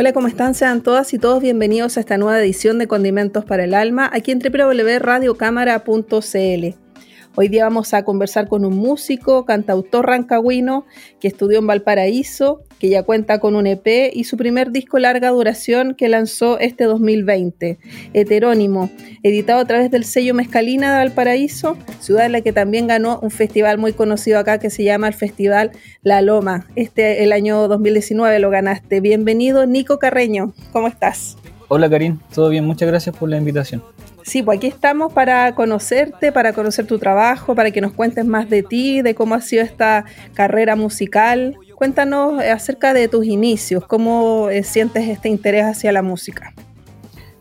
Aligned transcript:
Hola, 0.00 0.14
¿cómo 0.14 0.28
están? 0.28 0.54
Sean 0.54 0.80
todas 0.80 1.12
y 1.12 1.18
todos 1.18 1.42
bienvenidos 1.42 1.98
a 1.98 2.00
esta 2.00 2.16
nueva 2.16 2.40
edición 2.40 2.78
de 2.78 2.88
Condimentos 2.88 3.44
para 3.44 3.64
el 3.64 3.74
Alma 3.74 4.08
aquí 4.10 4.30
en 4.30 4.38
www.radiocámara.cl. 4.38 6.89
Hoy 7.36 7.46
día 7.46 7.62
vamos 7.62 7.94
a 7.94 8.02
conversar 8.02 8.48
con 8.48 8.64
un 8.64 8.76
músico, 8.76 9.44
cantautor 9.44 10.06
rancagüino 10.06 10.84
que 11.20 11.28
estudió 11.28 11.60
en 11.60 11.66
Valparaíso, 11.66 12.64
que 12.80 12.88
ya 12.88 13.04
cuenta 13.04 13.38
con 13.38 13.54
un 13.54 13.68
EP 13.68 14.10
y 14.12 14.24
su 14.24 14.36
primer 14.36 14.72
disco 14.72 14.98
larga 14.98 15.30
duración 15.30 15.94
que 15.94 16.08
lanzó 16.08 16.58
este 16.58 16.84
2020, 16.84 17.78
Heterónimo, 18.14 18.90
editado 19.22 19.60
a 19.60 19.64
través 19.64 19.92
del 19.92 20.04
sello 20.04 20.34
Mezcalina 20.34 20.90
de 20.90 20.98
Valparaíso, 20.98 21.76
ciudad 22.00 22.26
en 22.26 22.32
la 22.32 22.40
que 22.40 22.52
también 22.52 22.88
ganó 22.88 23.20
un 23.20 23.30
festival 23.30 23.78
muy 23.78 23.92
conocido 23.92 24.40
acá 24.40 24.58
que 24.58 24.70
se 24.70 24.82
llama 24.82 25.06
el 25.06 25.14
Festival 25.14 25.70
La 26.02 26.22
Loma. 26.22 26.66
Este 26.74 27.22
el 27.22 27.32
año 27.32 27.68
2019 27.68 28.40
lo 28.40 28.50
ganaste. 28.50 29.00
Bienvenido, 29.00 29.66
Nico 29.66 30.00
Carreño. 30.00 30.52
¿Cómo 30.72 30.88
estás? 30.88 31.36
Hola 31.68 31.88
Karin, 31.88 32.18
todo 32.34 32.48
bien, 32.48 32.64
muchas 32.64 32.88
gracias 32.88 33.16
por 33.16 33.28
la 33.28 33.36
invitación. 33.36 33.84
Sí, 34.22 34.42
pues 34.42 34.58
aquí 34.58 34.66
estamos 34.66 35.12
para 35.12 35.54
conocerte, 35.54 36.32
para 36.32 36.52
conocer 36.52 36.86
tu 36.86 36.98
trabajo, 36.98 37.54
para 37.54 37.70
que 37.70 37.80
nos 37.80 37.92
cuentes 37.92 38.24
más 38.26 38.48
de 38.50 38.62
ti, 38.62 39.02
de 39.02 39.14
cómo 39.14 39.34
ha 39.34 39.40
sido 39.40 39.62
esta 39.62 40.04
carrera 40.34 40.76
musical. 40.76 41.56
Cuéntanos 41.74 42.42
acerca 42.42 42.92
de 42.92 43.08
tus 43.08 43.26
inicios, 43.26 43.86
cómo 43.86 44.48
eh, 44.50 44.62
sientes 44.62 45.08
este 45.08 45.28
interés 45.28 45.64
hacia 45.64 45.92
la 45.92 46.02
música. 46.02 46.52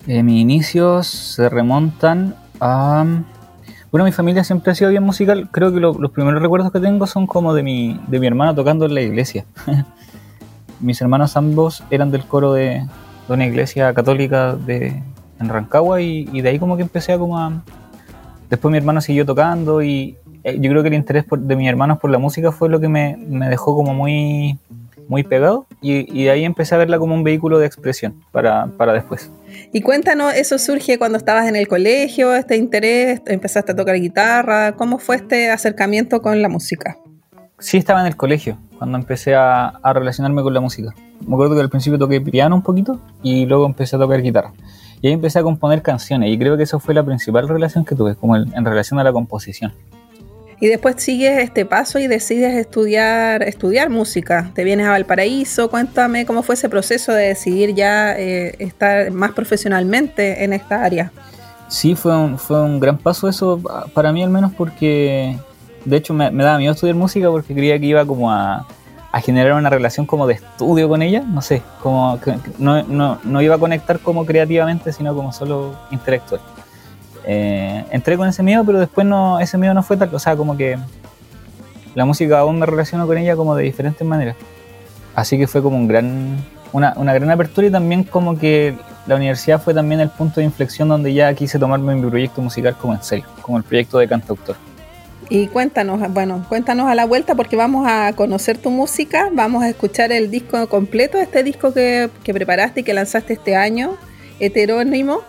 Eh, 0.07 0.23
mis 0.23 0.41
inicios 0.41 1.07
se 1.07 1.49
remontan 1.49 2.35
a... 2.59 3.05
Bueno, 3.91 4.05
mi 4.05 4.11
familia 4.11 4.43
siempre 4.43 4.71
ha 4.71 4.75
sido 4.75 4.91
bien 4.91 5.03
musical. 5.03 5.49
Creo 5.51 5.73
que 5.73 5.79
los 5.79 6.11
primeros 6.11 6.41
recuerdos 6.41 6.71
que 6.71 6.79
tengo 6.79 7.07
son 7.07 7.25
como 7.25 7.53
de 7.53 7.63
mi, 7.63 7.99
de 8.07 8.19
mi 8.19 8.27
hermana 8.27 8.53
tocando 8.53 8.85
en 8.85 8.93
la 8.93 9.01
iglesia. 9.01 9.45
Mis 10.79 11.01
hermanos 11.01 11.35
ambos 11.35 11.83
eran 11.89 12.11
del 12.11 12.23
coro 12.25 12.53
de, 12.53 12.85
de 13.27 13.33
una 13.33 13.45
iglesia 13.45 13.93
católica 13.93 14.55
de, 14.55 15.01
en 15.39 15.49
Rancagua 15.49 16.01
y, 16.01 16.41
de 16.41 16.49
ahí 16.49 16.59
como 16.59 16.75
que 16.75 16.83
empecé 16.83 17.13
a 17.13 17.17
como 17.17 17.37
a... 17.37 17.63
Después 18.49 18.71
mi 18.71 18.77
hermano 18.77 18.99
siguió 18.99 19.25
tocando 19.25 19.81
y, 19.81 20.17
eh, 20.43 20.57
yo 20.59 20.69
creo 20.71 20.81
que 20.81 20.87
el 20.87 20.95
interés 20.95 21.25
de 21.29 21.55
mis 21.55 21.69
hermanos 21.69 21.99
por 21.99 22.09
la 22.09 22.17
música 22.17 22.51
fue 22.51 22.69
lo 22.69 22.79
que 22.79 22.87
me, 22.87 23.15
dejó 23.49 23.75
como 23.75 23.93
muy, 23.93 24.57
muy 25.07 25.23
pegado 25.23 25.67
y, 25.81 26.23
de 26.23 26.31
ahí 26.31 26.45
empecé 26.45 26.75
a 26.75 26.77
verla 26.79 26.97
como 26.97 27.13
un 27.13 27.23
vehículo 27.23 27.59
de 27.59 27.67
expresión 27.67 28.23
para, 28.31 28.67
para, 28.77 28.93
después. 28.93 29.31
Y 29.71 29.81
cuéntanos, 29.81 30.33
¿eso 30.33 30.57
surge 30.57 30.97
cuando 30.97 31.17
estabas 31.17 31.47
en 31.47 31.55
el 31.55 31.67
colegio, 31.67 32.33
este 32.33 32.55
interés? 32.55 33.21
¿Empezaste 33.27 33.73
a 33.73 33.75
tocar 33.75 33.95
guitarra? 33.95 34.73
¿Cómo 34.73 34.97
fue 34.97 35.17
este 35.17 35.51
acercamiento 35.51 36.21
con 36.21 36.41
la 36.41 36.49
música? 36.49 36.97
Sí, 37.59 37.77
estaba 37.77 38.01
en 38.01 38.07
el 38.07 38.15
colegio 38.15 38.57
cuando 38.77 38.97
empecé 38.97 39.35
a, 39.35 39.67
a 39.67 39.93
relacionarme 39.93 40.41
con 40.41 40.53
la 40.53 40.61
música. 40.61 40.93
Me 41.27 41.33
acuerdo 41.33 41.55
que 41.55 41.61
al 41.61 41.69
principio 41.69 41.99
toqué 41.99 42.21
piano 42.21 42.55
un 42.55 42.63
poquito 42.63 43.01
y 43.21 43.45
luego 43.45 43.65
empecé 43.65 43.97
a 43.97 43.99
tocar 43.99 44.21
guitarra. 44.21 44.53
Y 45.01 45.07
ahí 45.07 45.13
empecé 45.13 45.39
a 45.39 45.43
componer 45.43 45.81
canciones 45.81 46.31
y 46.31 46.37
creo 46.37 46.57
que 46.57 46.63
eso 46.63 46.79
fue 46.79 46.93
la 46.93 47.03
principal 47.03 47.47
relación 47.47 47.85
que 47.85 47.95
tuve, 47.95 48.15
como 48.15 48.35
en 48.35 48.65
relación 48.65 48.99
a 48.99 49.03
la 49.03 49.13
composición 49.13 49.73
y 50.61 50.67
después 50.67 50.95
sigues 50.97 51.39
este 51.39 51.65
paso 51.65 51.99
y 51.99 52.07
decides 52.07 52.53
estudiar, 52.55 53.43
estudiar 53.43 53.89
música. 53.89 54.51
Te 54.53 54.63
vienes 54.63 54.87
a 54.87 54.91
Valparaíso, 54.91 55.69
cuéntame 55.69 56.25
cómo 56.25 56.43
fue 56.43 56.55
ese 56.55 56.67
proceso 56.67 57.13
de 57.13 57.27
decidir 57.27 57.73
ya 57.73 58.17
eh, 58.17 58.55
estar 58.59 59.11
más 59.11 59.31
profesionalmente 59.31 60.43
en 60.43 60.51
esta 60.51 60.83
área. 60.83 61.11
Sí, 61.69 61.95
fue 61.95 62.15
un, 62.17 62.37
fue 62.37 62.61
un 62.61 62.79
gran 62.79 62.97
paso 62.97 63.29
eso, 63.29 63.61
para 63.93 64.11
mí 64.11 64.21
al 64.21 64.31
menos 64.31 64.51
porque, 64.53 65.37
de 65.85 65.97
hecho 65.97 66.13
me, 66.13 66.29
daba 66.31 66.57
miedo 66.57 66.73
estudiar 66.73 66.95
música 66.95 67.29
porque 67.29 67.53
creía 67.53 67.79
que 67.79 67.85
iba 67.85 68.05
como 68.05 68.31
a, 68.31 68.67
generar 69.21 69.53
una 69.53 69.69
relación 69.69 70.05
como 70.05 70.27
de 70.27 70.35
estudio 70.35 70.87
con 70.87 71.01
ella, 71.01 71.21
no 71.21 71.41
sé, 71.41 71.63
como 71.81 72.19
no, 72.59 72.83
no, 72.83 73.19
no 73.23 73.41
iba 73.41 73.55
a 73.55 73.57
conectar 73.57 73.99
como 73.99 74.25
creativamente, 74.25 74.93
sino 74.93 75.15
como 75.15 75.33
solo 75.33 75.75
intelectual. 75.89 76.41
Eh, 77.25 77.85
entré 77.91 78.17
con 78.17 78.27
ese 78.27 78.43
miedo, 78.43 78.63
pero 78.63 78.79
después 78.79 79.05
no, 79.05 79.39
ese 79.39 79.57
miedo 79.57 79.73
no 79.73 79.83
fue 79.83 79.97
tal, 79.97 80.13
o 80.13 80.19
sea, 80.19 80.35
como 80.35 80.55
que 80.55 80.77
la 81.95 82.05
música 82.05 82.39
aún 82.39 82.59
me 82.59 82.65
relaciono 82.65 83.07
con 83.07 83.17
ella 83.17 83.35
como 83.35 83.55
de 83.55 83.63
diferentes 83.63 84.07
maneras. 84.07 84.35
Así 85.15 85.37
que 85.37 85.47
fue 85.47 85.61
como 85.61 85.75
un 85.75 85.87
gran, 85.87 86.37
una, 86.71 86.93
una 86.95 87.13
gran 87.13 87.31
apertura 87.31 87.67
y 87.67 87.71
también 87.71 88.03
como 88.03 88.37
que 88.37 88.75
la 89.07 89.15
universidad 89.15 89.59
fue 89.61 89.73
también 89.73 90.01
el 90.01 90.09
punto 90.09 90.39
de 90.39 90.45
inflexión 90.45 90.87
donde 90.87 91.13
ya 91.13 91.33
quise 91.33 91.57
tomarme 91.57 91.95
mi 91.95 92.07
proyecto 92.07 92.41
musical 92.41 92.75
como 92.79 92.93
en 92.93 93.01
serio, 93.01 93.25
como 93.41 93.57
el 93.57 93.63
proyecto 93.63 93.97
de 93.97 94.07
cantautor. 94.07 94.55
Y 95.29 95.47
cuéntanos, 95.47 96.11
bueno, 96.11 96.43
cuéntanos 96.49 96.89
a 96.89 96.95
la 96.95 97.05
vuelta 97.05 97.35
porque 97.35 97.55
vamos 97.55 97.85
a 97.87 98.13
conocer 98.13 98.57
tu 98.57 98.71
música, 98.71 99.29
vamos 99.31 99.63
a 99.63 99.69
escuchar 99.69 100.11
el 100.11 100.31
disco 100.31 100.67
completo, 100.67 101.19
este 101.19 101.43
disco 101.43 101.71
que, 101.71 102.09
que 102.23 102.33
preparaste 102.33 102.79
y 102.79 102.83
que 102.83 102.93
lanzaste 102.93 103.33
este 103.33 103.55
año, 103.55 103.95
heterónimo. 104.39 105.21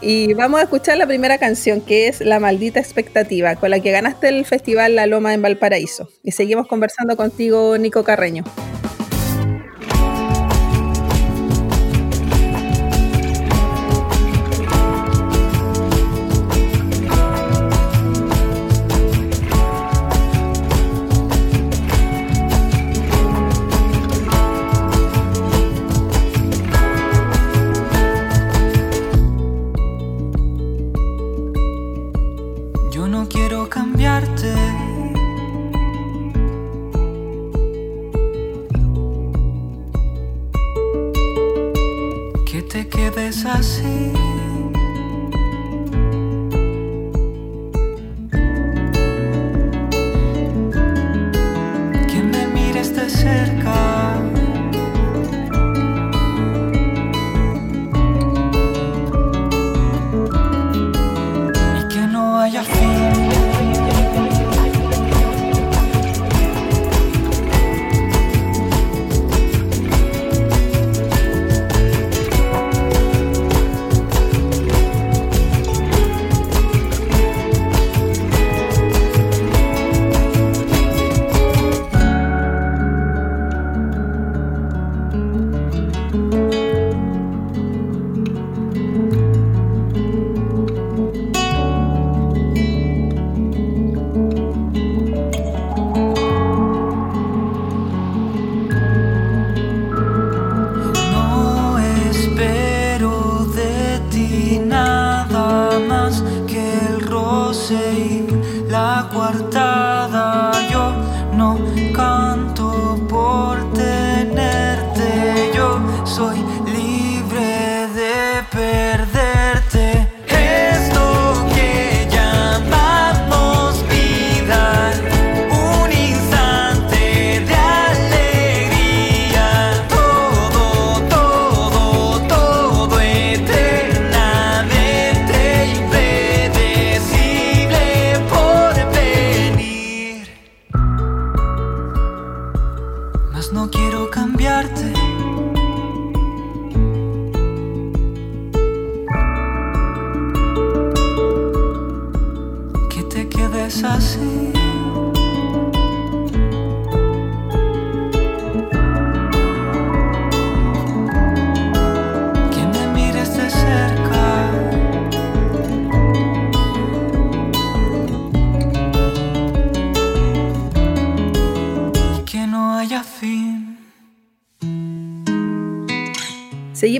Y 0.00 0.34
vamos 0.34 0.60
a 0.60 0.64
escuchar 0.64 0.98
la 0.98 1.06
primera 1.06 1.38
canción, 1.38 1.80
que 1.80 2.06
es 2.06 2.20
La 2.20 2.38
Maldita 2.38 2.78
Expectativa, 2.78 3.56
con 3.56 3.70
la 3.70 3.80
que 3.80 3.90
ganaste 3.90 4.28
el 4.28 4.44
Festival 4.44 4.94
La 4.94 5.06
Loma 5.06 5.34
en 5.34 5.42
Valparaíso. 5.42 6.08
Y 6.22 6.30
seguimos 6.30 6.68
conversando 6.68 7.16
contigo, 7.16 7.76
Nico 7.76 8.04
Carreño. 8.04 8.44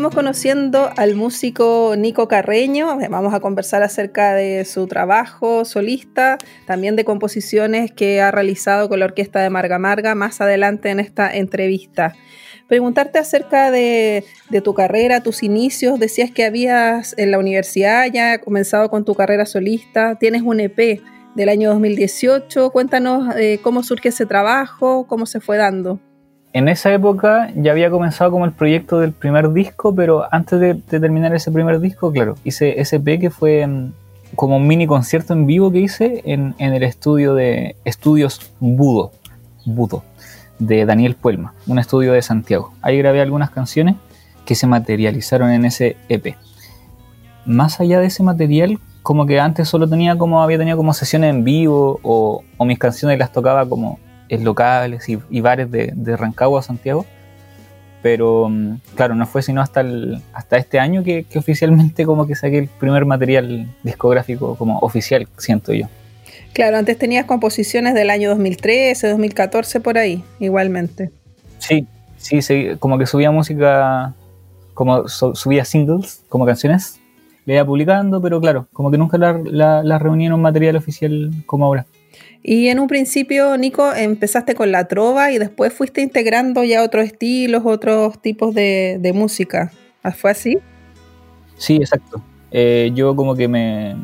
Conociendo 0.08 0.88
al 0.96 1.14
músico 1.14 1.94
Nico 1.96 2.26
Carreño. 2.26 2.96
Vamos 3.10 3.34
a 3.34 3.40
conversar 3.40 3.82
acerca 3.82 4.32
de 4.32 4.64
su 4.64 4.86
trabajo 4.86 5.66
solista, 5.66 6.38
también 6.66 6.96
de 6.96 7.04
composiciones 7.04 7.92
que 7.92 8.22
ha 8.22 8.30
realizado 8.30 8.88
con 8.88 8.98
la 8.98 9.04
orquesta 9.04 9.40
de 9.40 9.50
Marga 9.50 9.78
Marga 9.78 10.14
más 10.14 10.40
adelante 10.40 10.88
en 10.88 11.00
esta 11.00 11.30
entrevista. 11.30 12.14
Preguntarte 12.66 13.18
acerca 13.18 13.70
de, 13.70 14.24
de 14.48 14.60
tu 14.62 14.72
carrera, 14.72 15.22
tus 15.22 15.42
inicios. 15.42 16.00
Decías 16.00 16.30
que 16.30 16.46
habías 16.46 17.14
en 17.18 17.30
la 17.30 17.38
universidad 17.38 18.06
ya 18.10 18.40
comenzado 18.40 18.88
con 18.88 19.04
tu 19.04 19.14
carrera 19.14 19.44
solista. 19.44 20.16
Tienes 20.18 20.40
un 20.40 20.60
EP 20.60 21.02
del 21.34 21.48
año 21.50 21.70
2018. 21.70 22.70
Cuéntanos 22.70 23.36
eh, 23.36 23.60
cómo 23.62 23.82
surge 23.82 24.08
ese 24.08 24.24
trabajo, 24.24 25.06
cómo 25.06 25.26
se 25.26 25.40
fue 25.40 25.58
dando. 25.58 26.00
En 26.52 26.68
esa 26.68 26.92
época 26.92 27.52
ya 27.54 27.70
había 27.70 27.90
comenzado 27.90 28.32
como 28.32 28.44
el 28.44 28.50
proyecto 28.50 28.98
del 28.98 29.12
primer 29.12 29.52
disco, 29.52 29.94
pero 29.94 30.26
antes 30.32 30.58
de, 30.58 30.74
terminar 30.74 31.32
ese 31.32 31.52
primer 31.52 31.78
disco, 31.78 32.10
claro, 32.10 32.34
hice 32.42 32.80
EP 32.80 33.20
que 33.20 33.30
fue 33.30 33.64
mm, 33.64 33.92
como 34.34 34.56
un 34.56 34.66
mini 34.66 34.86
concierto 34.88 35.32
en 35.32 35.46
vivo 35.46 35.70
que 35.70 35.78
hice 35.78 36.22
en, 36.24 36.56
en 36.58 36.74
el 36.74 36.82
estudio 36.82 37.34
de 37.34 37.76
Estudios 37.84 38.52
Budo, 38.58 39.12
Budo, 39.64 40.02
de 40.58 40.84
Daniel 40.86 41.14
Puelma, 41.14 41.54
un 41.68 41.78
estudio 41.78 42.12
de 42.12 42.22
Santiago. 42.22 42.72
Ahí 42.82 42.98
grabé 42.98 43.20
algunas 43.20 43.50
canciones 43.50 43.94
que 44.44 44.56
se 44.56 44.66
materializaron 44.66 45.52
en 45.52 45.64
ese 45.64 45.96
EP. 46.08 46.34
Más 47.46 47.78
allá 47.78 48.00
de 48.00 48.06
ese 48.06 48.24
material, 48.24 48.80
como 49.04 49.24
que 49.24 49.38
antes 49.38 49.68
solo 49.68 49.88
tenía 49.88 50.18
como, 50.18 50.42
había 50.42 50.58
tenido 50.58 50.76
como 50.76 50.94
sesiones 50.94 51.30
en 51.30 51.44
vivo 51.44 52.00
o, 52.02 52.42
o 52.56 52.64
mis 52.64 52.78
canciones 52.78 53.20
las 53.20 53.30
tocaba 53.30 53.68
como 53.68 54.00
en 54.30 54.44
locales 54.44 55.08
y, 55.08 55.18
y 55.28 55.40
bares 55.40 55.70
de, 55.70 55.92
de, 55.94 56.16
Rancagua 56.16 56.60
a 56.60 56.62
Santiago. 56.62 57.04
Pero 58.00 58.48
mm, 58.48 58.76
claro, 58.94 59.14
no 59.14 59.26
fue 59.26 59.42
sino 59.42 59.60
hasta, 59.60 59.80
el, 59.80 60.22
hasta 60.32 60.56
este 60.56 60.78
año 60.78 61.02
que, 61.02 61.24
que, 61.24 61.38
oficialmente 61.38 62.06
como 62.06 62.26
que 62.26 62.34
saqué 62.34 62.58
el 62.58 62.68
primer 62.68 63.04
material 63.04 63.66
discográfico 63.82 64.56
como 64.56 64.78
oficial, 64.78 65.28
siento 65.36 65.72
yo. 65.74 65.86
Claro, 66.54 66.78
antes 66.78 66.96
tenías 66.96 67.26
composiciones 67.26 67.94
del 67.94 68.08
año 68.08 68.30
2013, 68.30 69.08
2014 69.08 69.80
por 69.80 69.98
ahí, 69.98 70.24
igualmente. 70.38 71.10
Sí, 71.58 71.86
sí, 72.16 72.40
sí 72.40 72.68
como 72.78 72.98
que 72.98 73.06
subía 73.06 73.30
música, 73.30 74.14
como 74.72 75.08
so, 75.08 75.34
subía 75.34 75.64
singles, 75.64 76.22
como 76.28 76.46
canciones, 76.46 77.00
le 77.44 77.54
iba 77.54 77.64
publicando, 77.64 78.20
pero 78.22 78.40
claro, 78.40 78.68
como 78.72 78.90
que 78.90 78.98
nunca 78.98 79.18
la, 79.18 79.40
la, 79.44 79.82
la 79.82 79.98
reuní 79.98 80.26
en 80.26 80.32
un 80.32 80.42
material 80.42 80.76
oficial 80.76 81.30
como 81.46 81.66
ahora. 81.66 81.86
Y 82.42 82.68
en 82.68 82.80
un 82.80 82.88
principio, 82.88 83.56
Nico, 83.56 83.92
empezaste 83.94 84.54
con 84.54 84.72
la 84.72 84.88
trova 84.88 85.30
y 85.30 85.38
después 85.38 85.72
fuiste 85.72 86.00
integrando 86.00 86.64
ya 86.64 86.82
otros 86.82 87.04
estilos, 87.04 87.62
otros 87.64 88.20
tipos 88.20 88.54
de, 88.54 88.98
de 89.00 89.12
música. 89.12 89.72
¿Fue 90.16 90.30
así? 90.30 90.58
Sí, 91.56 91.76
exacto. 91.76 92.22
Eh, 92.50 92.90
yo 92.94 93.14
como 93.14 93.36
que 93.36 93.46
me 93.46 93.94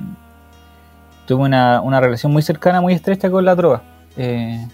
tuve 1.27 1.45
una, 1.45 1.81
una, 1.81 2.01
relación 2.01 2.33
muy 2.33 2.43
cercana, 2.43 2.81
muy 2.81 2.93
estrecha 2.93 3.31
con 3.31 3.45
la 3.45 3.57
trova. 3.57 3.83
Eh, 4.17 4.67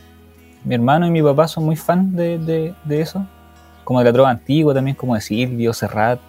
mi 0.65 0.75
hermano 0.75 1.07
y 1.07 1.11
mi 1.11 1.23
papá 1.23 1.49
son 1.49 1.65
muy 1.65 1.77
fan 1.77 2.15
de, 2.15 2.39
de, 2.39 2.75
de, 2.85 3.01
eso, 3.01 3.27
como 3.85 4.01
de 4.01 4.05
la 4.07 4.13
trova 4.13 4.31
antigua 4.31 4.75
también, 4.75 4.97
como 4.97 5.15
de 5.15 5.21
Silvio, 5.21 5.73
Serrat, 5.73 6.21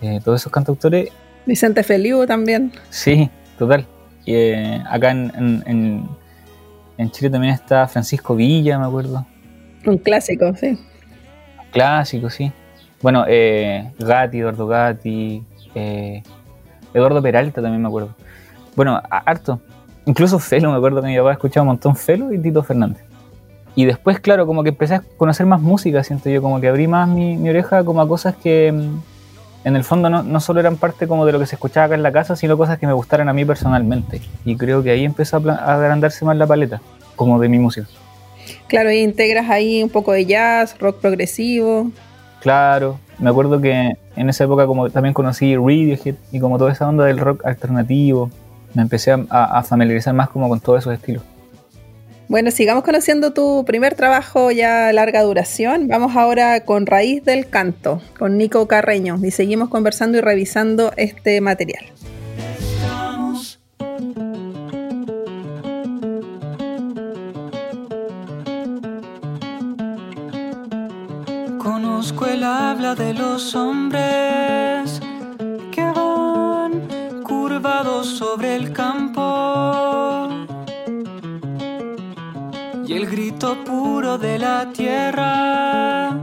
eh, 0.00 0.20
todos 0.24 0.40
esos 0.40 0.52
cantautores. 0.52 1.10
Vicente 1.46 1.82
Feliu 1.82 2.26
también. 2.26 2.72
Sí, 2.90 3.28
total. 3.58 3.86
Y, 4.24 4.34
eh, 4.34 4.82
acá 4.88 5.10
en, 5.10 5.32
en, 5.36 5.62
en, 5.66 6.08
Chile 7.10 7.30
también 7.30 7.54
está 7.54 7.86
Francisco 7.86 8.34
Villa, 8.34 8.78
me 8.78 8.86
acuerdo. 8.86 9.24
Un 9.86 9.98
clásico, 9.98 10.54
sí. 10.54 10.78
Clásico, 11.72 12.28
sí. 12.28 12.52
Bueno, 13.00 13.24
eh, 13.26 13.92
Gatti, 13.98 14.38
Eduardo 14.40 14.66
Gatti, 14.66 15.42
eh, 15.74 16.22
Eduardo 16.92 17.22
Peralta 17.22 17.62
también 17.62 17.80
me 17.80 17.88
acuerdo. 17.88 18.14
Bueno, 18.76 19.00
harto. 19.08 19.60
Incluso 20.06 20.38
Felo, 20.38 20.70
me 20.70 20.76
acuerdo 20.76 21.00
que 21.00 21.08
mi 21.08 21.16
papá 21.16 21.32
escuchaba 21.32 21.62
un 21.62 21.68
montón 21.68 21.96
Felo 21.96 22.32
y 22.32 22.38
Tito 22.38 22.62
Fernández. 22.62 23.04
Y 23.74 23.84
después, 23.84 24.18
claro, 24.20 24.46
como 24.46 24.62
que 24.62 24.70
empecé 24.70 24.96
a 24.96 25.02
conocer 25.16 25.46
más 25.46 25.60
música, 25.60 26.02
siento 26.02 26.28
yo, 26.28 26.42
como 26.42 26.60
que 26.60 26.68
abrí 26.68 26.88
más 26.88 27.08
mi, 27.08 27.36
mi 27.36 27.50
oreja 27.50 27.84
como 27.84 28.00
a 28.00 28.08
cosas 28.08 28.34
que 28.34 28.72
mm, 28.72 29.00
en 29.64 29.76
el 29.76 29.84
fondo 29.84 30.08
no, 30.08 30.22
no, 30.22 30.40
solo 30.40 30.60
eran 30.60 30.76
parte 30.76 31.06
como 31.06 31.26
de 31.26 31.32
lo 31.32 31.38
que 31.38 31.46
se 31.46 31.56
escuchaba 31.56 31.86
acá 31.86 31.94
en 31.94 32.02
la 32.02 32.12
casa, 32.12 32.36
sino 32.36 32.56
cosas 32.56 32.78
que 32.78 32.86
me 32.86 32.92
gustaran 32.92 33.28
a 33.28 33.32
mí 33.32 33.44
personalmente. 33.44 34.20
Y 34.44 34.56
creo 34.56 34.82
que 34.82 34.90
ahí 34.90 35.04
empezó 35.04 35.36
a, 35.36 35.52
a 35.52 35.74
agrandarse 35.74 36.24
más 36.24 36.36
la 36.36 36.46
paleta, 36.46 36.80
como 37.16 37.38
de 37.38 37.48
mi 37.48 37.58
música. 37.58 37.86
Claro, 38.68 38.90
y 38.90 38.98
integras 38.98 39.50
ahí 39.50 39.82
un 39.82 39.90
poco 39.90 40.12
de 40.12 40.24
jazz, 40.24 40.78
rock 40.78 41.00
progresivo. 41.00 41.90
Claro, 42.40 42.98
me 43.18 43.28
acuerdo 43.28 43.60
que 43.60 43.92
en 44.16 44.28
esa 44.30 44.44
época 44.44 44.66
como 44.66 44.88
también 44.88 45.12
conocí 45.12 45.54
Radiohead 45.56 46.14
y 46.32 46.40
como 46.40 46.56
toda 46.56 46.72
esa 46.72 46.88
onda 46.88 47.04
del 47.04 47.18
rock 47.18 47.44
alternativo. 47.44 48.30
Me 48.72 48.82
empecé 48.82 49.12
a, 49.12 49.18
a 49.28 49.62
familiarizar 49.62 50.14
más 50.14 50.28
como 50.30 50.48
con 50.48 50.60
todos 50.60 50.78
esos 50.78 50.94
estilos. 50.94 51.24
Bueno, 52.30 52.52
sigamos 52.52 52.84
conociendo 52.84 53.32
tu 53.32 53.64
primer 53.64 53.96
trabajo 53.96 54.52
ya 54.52 54.92
larga 54.92 55.20
duración. 55.24 55.88
Vamos 55.88 56.14
ahora 56.14 56.64
con 56.64 56.86
Raíz 56.86 57.24
del 57.24 57.50
Canto, 57.50 58.00
con 58.16 58.38
Nico 58.38 58.68
Carreño, 58.68 59.18
y 59.20 59.32
seguimos 59.32 59.68
conversando 59.68 60.16
y 60.16 60.20
revisando 60.20 60.92
este 60.96 61.40
material. 61.40 61.86
Conozco 71.58 72.26
el 72.26 72.44
habla 72.44 72.94
de 72.94 73.12
los 73.12 73.56
hombres 73.56 75.00
que 75.72 75.82
van 75.82 77.22
curvados 77.24 78.06
sobre 78.06 78.54
el 78.54 78.72
campo 78.72 79.09
puro 83.40 84.18
de 84.18 84.38
la 84.38 84.70
tierra 84.70 86.14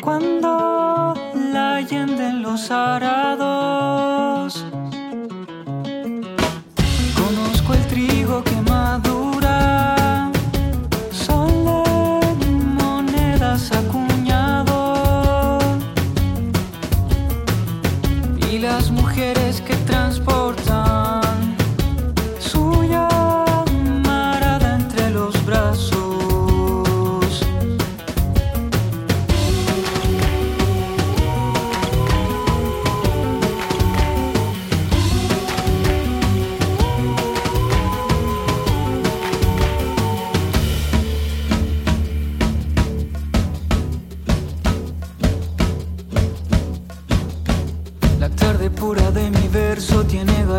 cuando 0.00 1.14
la 1.34 1.82
yenden 1.82 2.42
los 2.42 2.70
arados. 2.70 4.64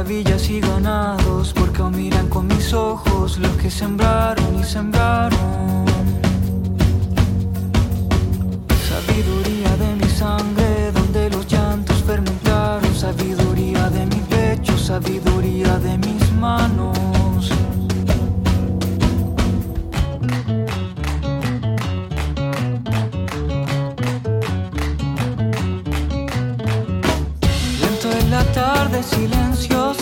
Villas 0.03 0.50
y 0.50 0.60
ganados, 0.60 1.53
porque 1.53 1.81
aún 1.81 1.96
miran 1.96 2.27
con 2.29 2.48
mis 2.48 2.74
ojos 2.74 3.38
los 3.38 3.51
que 3.58 3.70
sembraron 3.70 4.60
y 4.60 4.63
sembraron. 4.63 5.86
Sabiduría 8.89 9.77
de 9.77 9.96
mi 9.96 10.10
sangre, 10.10 10.91
donde 10.91 11.29
los 11.29 11.46
llantos 11.48 12.03
fermentaron, 12.03 12.96
sabiduría 12.96 13.89
de 13.89 14.05
mi 14.05 14.22
pecho, 14.29 14.77
sabiduría 14.77 15.77
de 15.79 15.98
mis 15.98 16.31
manos. 16.34 17.21
Lento 28.91 29.31
en 29.38 30.00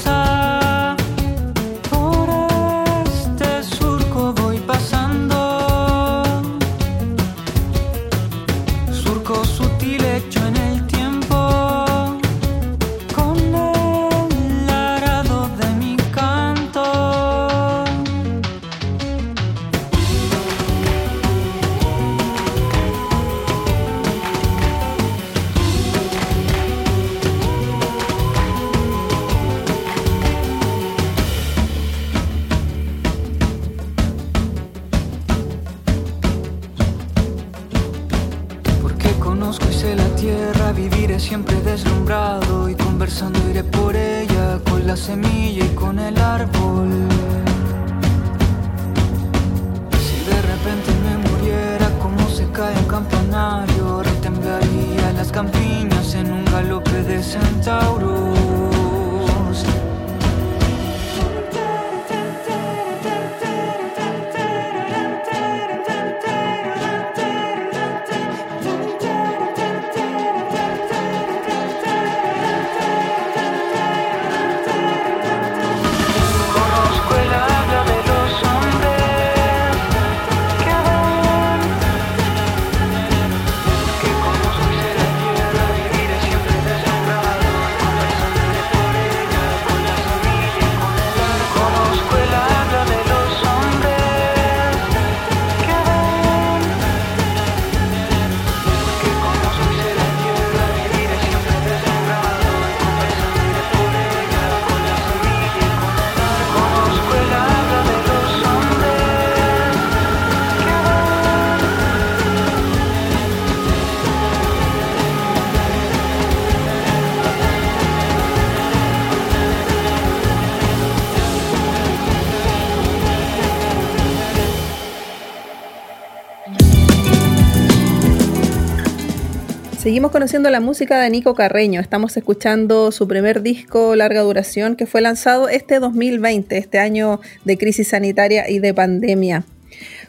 Seguimos 130.00 130.14
conociendo 130.14 130.50
la 130.50 130.62
música 130.62 130.98
de 131.02 131.10
Nico 131.10 131.36
Carreño. 131.36 131.82
Estamos 131.82 132.16
escuchando 132.16 132.94
su 132.94 133.06
primer 133.06 133.42
disco 133.42 133.98
larga 133.98 134.22
duración 134.22 134.78
que 134.78 134.86
fue 134.86 135.02
lanzado 135.02 135.50
este 135.50 135.82
2020, 135.82 136.58
este 136.58 136.80
año 136.80 137.20
de 137.44 137.58
crisis 137.58 137.90
sanitaria 137.90 138.50
y 138.50 138.60
de 138.60 138.74
pandemia. 138.74 139.44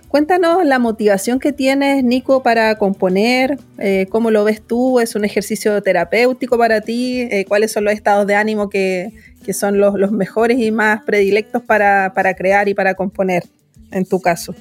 Cuéntanos 0.07 0.65
la 0.65 0.79
motivación 0.79 1.41
que 1.41 1.53
tienes, 1.53 2.05
Nico, 2.05 2.41
para 2.45 2.77
componer, 2.79 3.59
eh, 3.79 4.07
cómo 4.11 4.31
lo 4.31 4.45
ves 4.45 4.63
tú, 4.65 5.01
es 5.01 5.17
un 5.17 5.25
ejercicio 5.25 5.83
terapéutico 5.83 6.57
para 6.57 6.83
ti, 6.83 7.23
Eh, 7.23 7.45
cuáles 7.49 7.73
son 7.73 7.83
los 7.83 7.93
estados 7.93 8.29
de 8.29 8.37
ánimo 8.37 8.71
que, 8.71 9.11
que 9.45 9.53
son 9.53 9.81
los, 9.81 9.99
los 9.99 10.13
mejores 10.13 10.61
y 10.61 10.71
más 10.71 11.03
predilectos 11.03 11.63
para, 11.65 12.13
para 12.15 12.35
crear 12.35 12.69
y 12.69 12.75
para 12.75 12.95
componer, 12.95 13.43
en 13.91 14.05
tu 14.05 14.21
caso. 14.21 14.55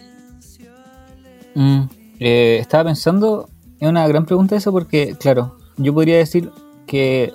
Mm, 1.54 1.84
eh, 2.20 2.58
estaba 2.60 2.86
pensando, 2.86 3.48
es 3.80 3.88
una 3.90 4.08
gran 4.08 4.26
pregunta 4.26 4.56
eso 4.56 4.72
porque, 4.72 5.16
claro, 5.20 5.56
yo 5.78 5.94
podría 5.94 6.18
decir 6.18 6.52
que 6.88 7.34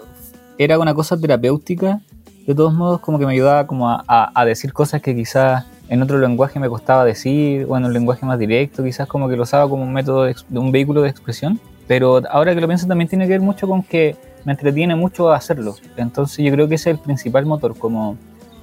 era 0.58 0.78
una 0.78 0.94
cosa 0.94 1.16
terapéutica, 1.18 2.00
de 2.46 2.54
todos 2.54 2.74
modos 2.74 3.00
como 3.00 3.18
que 3.18 3.26
me 3.26 3.32
ayudaba 3.32 3.66
como 3.66 3.88
a, 3.88 4.04
a- 4.06 4.30
a 4.38 4.44
decir 4.44 4.72
cosas 4.72 5.00
que 5.00 5.14
quizás 5.14 5.64
en 5.88 6.02
otro 6.02 6.18
lenguaje 6.18 6.58
me 6.60 6.68
costaba 6.68 7.04
decir, 7.04 7.66
o 7.68 7.76
en 7.76 7.84
un 7.84 7.92
lenguaje 7.92 8.24
más 8.26 8.38
directo, 8.38 8.82
quizás 8.84 9.06
como 9.08 9.28
que 9.28 9.36
lo 9.36 9.42
usaba 9.44 9.68
como 9.68 9.82
un 9.82 9.92
método, 9.92 10.24
de, 10.24 10.34
un 10.52 10.70
vehículo 10.72 11.02
de 11.02 11.08
expresión, 11.10 11.58
pero 11.86 12.20
ahora 12.30 12.54
que 12.54 12.60
lo 12.60 12.66
pienso 12.66 12.86
también 12.86 13.08
tiene 13.08 13.24
que 13.26 13.30
ver 13.32 13.40
mucho 13.40 13.66
con 13.68 13.82
que 13.82 14.16
me 14.44 14.52
entretiene 14.52 14.94
mucho 14.94 15.32
hacerlo, 15.32 15.74
entonces 15.96 16.44
yo 16.44 16.52
creo 16.52 16.68
que 16.68 16.74
ese 16.74 16.90
es 16.90 16.96
el 16.98 17.02
principal 17.02 17.46
motor, 17.46 17.76
como 17.78 18.16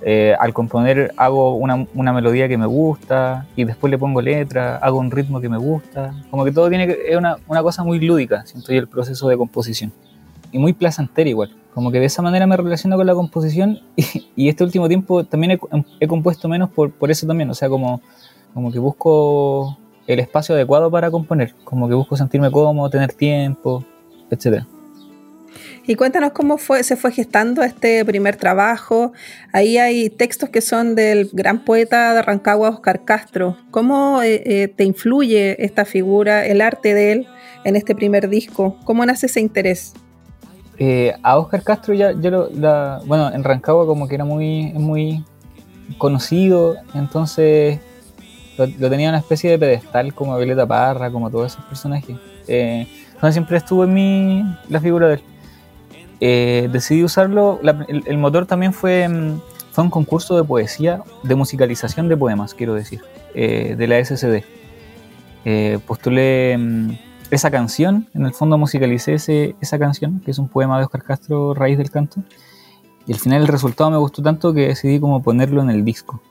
eh, 0.03 0.36
al 0.39 0.53
componer 0.53 1.13
hago 1.15 1.55
una, 1.55 1.86
una 1.93 2.12
melodía 2.12 2.48
que 2.48 2.58
me 2.58 2.65
gusta 2.65 3.46
y 3.55 3.65
después 3.65 3.91
le 3.91 3.98
pongo 3.98 4.22
letra, 4.22 4.77
hago 4.77 4.98
un 4.98 5.12
ritmo 5.12 5.39
que 5.39 5.50
me 5.50 5.58
gusta. 5.58 6.13
Como 6.29 6.43
que 6.43 6.51
todo 6.51 6.70
tiene 6.70 6.88
que, 6.88 7.00
es 7.10 7.17
una, 7.17 7.38
una 7.48 7.62
cosa 7.62 7.84
muy 7.84 8.00
lúdica, 8.00 8.46
siento 8.46 8.72
yo, 8.74 8.79
el 8.79 8.88
proceso 8.88 9.27
de 9.27 9.38
composición. 9.38 9.91
Y 10.51 10.58
muy 10.58 10.74
placentera 10.74 11.29
igual. 11.29 11.55
Como 11.74 11.91
que 11.91 12.00
de 12.00 12.05
esa 12.05 12.22
manera 12.22 12.48
me 12.48 12.58
relaciono 12.58 12.98
con 12.98 13.05
la 13.05 13.13
composición 13.13 13.79
y, 14.36 14.50
este 14.50 14.63
último 14.63 14.88
tiempo 14.88 15.24
también 15.24 15.51
he, 15.51 15.60
he 16.00 16.08
compuesto 16.08 16.50
menos 16.50 16.70
por, 16.70 16.91
por 16.91 17.12
eso 17.12 17.27
también. 17.27 17.50
O 17.50 17.53
sea, 17.53 17.70
como, 17.70 18.01
como 18.53 18.72
que 18.72 18.79
busco 18.79 19.77
el 20.08 20.20
espacio 20.20 20.55
adecuado 20.55 20.89
para 20.89 21.12
componer. 21.12 21.53
Como 21.63 21.88
que 21.88 21.93
busco 21.93 22.17
sentirme 22.17 22.51
cómodo, 22.51 22.89
tener 22.89 23.13
tiempo, 23.13 23.86
etcétera. 24.29 24.67
Y 25.88 25.95
cuéntanos 25.95 26.31
cómo 26.31 26.57
fue, 26.57 26.83
se 26.83 26.95
fue 26.95 27.11
gestando 27.11 27.63
este 27.63 28.05
primer 28.05 28.35
trabajo. 28.35 29.13
Ahí 29.51 29.77
hay 29.77 30.09
textos 30.09 30.50
que 30.50 30.61
son 30.61 30.95
del 30.95 31.29
gran 31.33 31.65
poeta 31.65 32.13
de 32.13 32.21
Rancagua, 32.21 32.69
Oscar 32.69 33.03
Castro. 33.03 33.57
¿Cómo 33.71 34.21
eh, 34.21 34.43
eh, 34.45 34.67
te 34.67 34.83
influye 34.83 35.63
esta 35.63 35.85
figura, 35.85 36.45
el 36.45 36.61
arte 36.61 36.93
de 36.93 37.11
él, 37.11 37.27
en 37.63 37.75
este 37.75 37.95
primer 37.95 38.29
disco? 38.29 38.77
¿Cómo 38.83 39.05
nace 39.05 39.25
ese 39.25 39.39
interés? 39.41 39.93
Eh, 40.77 41.13
a 41.23 41.38
Oscar 41.38 41.63
Castro 41.63 41.93
ya, 41.93 42.11
lo, 42.11 42.50
bueno, 43.05 43.31
en 43.33 43.43
Rancagua 43.43 43.85
como 43.85 44.07
que 44.07 44.15
era 44.15 44.25
muy, 44.25 44.73
muy 44.73 45.23
conocido, 45.97 46.75
entonces 46.95 47.79
lo, 48.57 48.65
lo 48.65 48.89
tenía 48.89 49.07
en 49.07 49.11
una 49.11 49.19
especie 49.19 49.51
de 49.51 49.59
pedestal 49.59 50.13
como 50.13 50.38
Violeta 50.38 50.65
Parra, 50.65 51.11
como 51.11 51.29
todos 51.29 51.53
esos 51.53 51.65
personajes. 51.65 52.17
Eh, 52.47 52.88
entonces 53.13 53.33
siempre 53.35 53.57
estuvo 53.57 53.83
en 53.83 53.93
mí 53.93 54.57
la 54.69 54.79
figura 54.79 55.07
de 55.07 55.13
él. 55.15 55.21
Eh, 56.23 56.69
decidí 56.71 57.03
usarlo, 57.03 57.59
la- 57.63 57.83
el, 57.87 58.03
el 58.05 58.17
motor 58.17 58.45
también 58.45 58.73
fue, 58.73 59.07
mm, 59.09 59.39
fue 59.71 59.83
un 59.83 59.89
concurso 59.89 60.35
de 60.37 60.43
poesía, 60.43 61.01
de 61.23 61.35
musicalización 61.35 62.07
de 62.09 62.15
poemas, 62.15 62.53
quiero 62.53 62.75
decir, 62.75 63.01
eh, 63.33 63.75
de 63.77 63.87
la 63.87 63.97
SCD. 63.99 64.43
Eh, 65.45 65.79
postulé 65.87 66.55
mm, 66.57 66.91
esa 67.31 67.49
canción, 67.49 68.07
en 68.13 68.25
el 68.25 68.33
fondo 68.33 68.57
musicalicé 68.57 69.15
ese- 69.15 69.55
esa 69.61 69.79
canción, 69.79 70.19
que 70.23 70.31
es 70.31 70.37
un 70.37 70.47
poema 70.47 70.77
de 70.77 70.85
Oscar 70.85 71.03
Castro, 71.03 71.53
Raíz 71.55 71.77
del 71.77 71.89
Canto, 71.89 72.21
y 73.07 73.13
al 73.13 73.19
final 73.19 73.41
el 73.41 73.47
resultado 73.47 73.89
me 73.89 73.97
gustó 73.97 74.21
tanto 74.21 74.53
que 74.53 74.67
decidí 74.67 74.99
como 74.99 75.23
ponerlo 75.23 75.61
en 75.63 75.71
el 75.71 75.83
disco. 75.83 76.21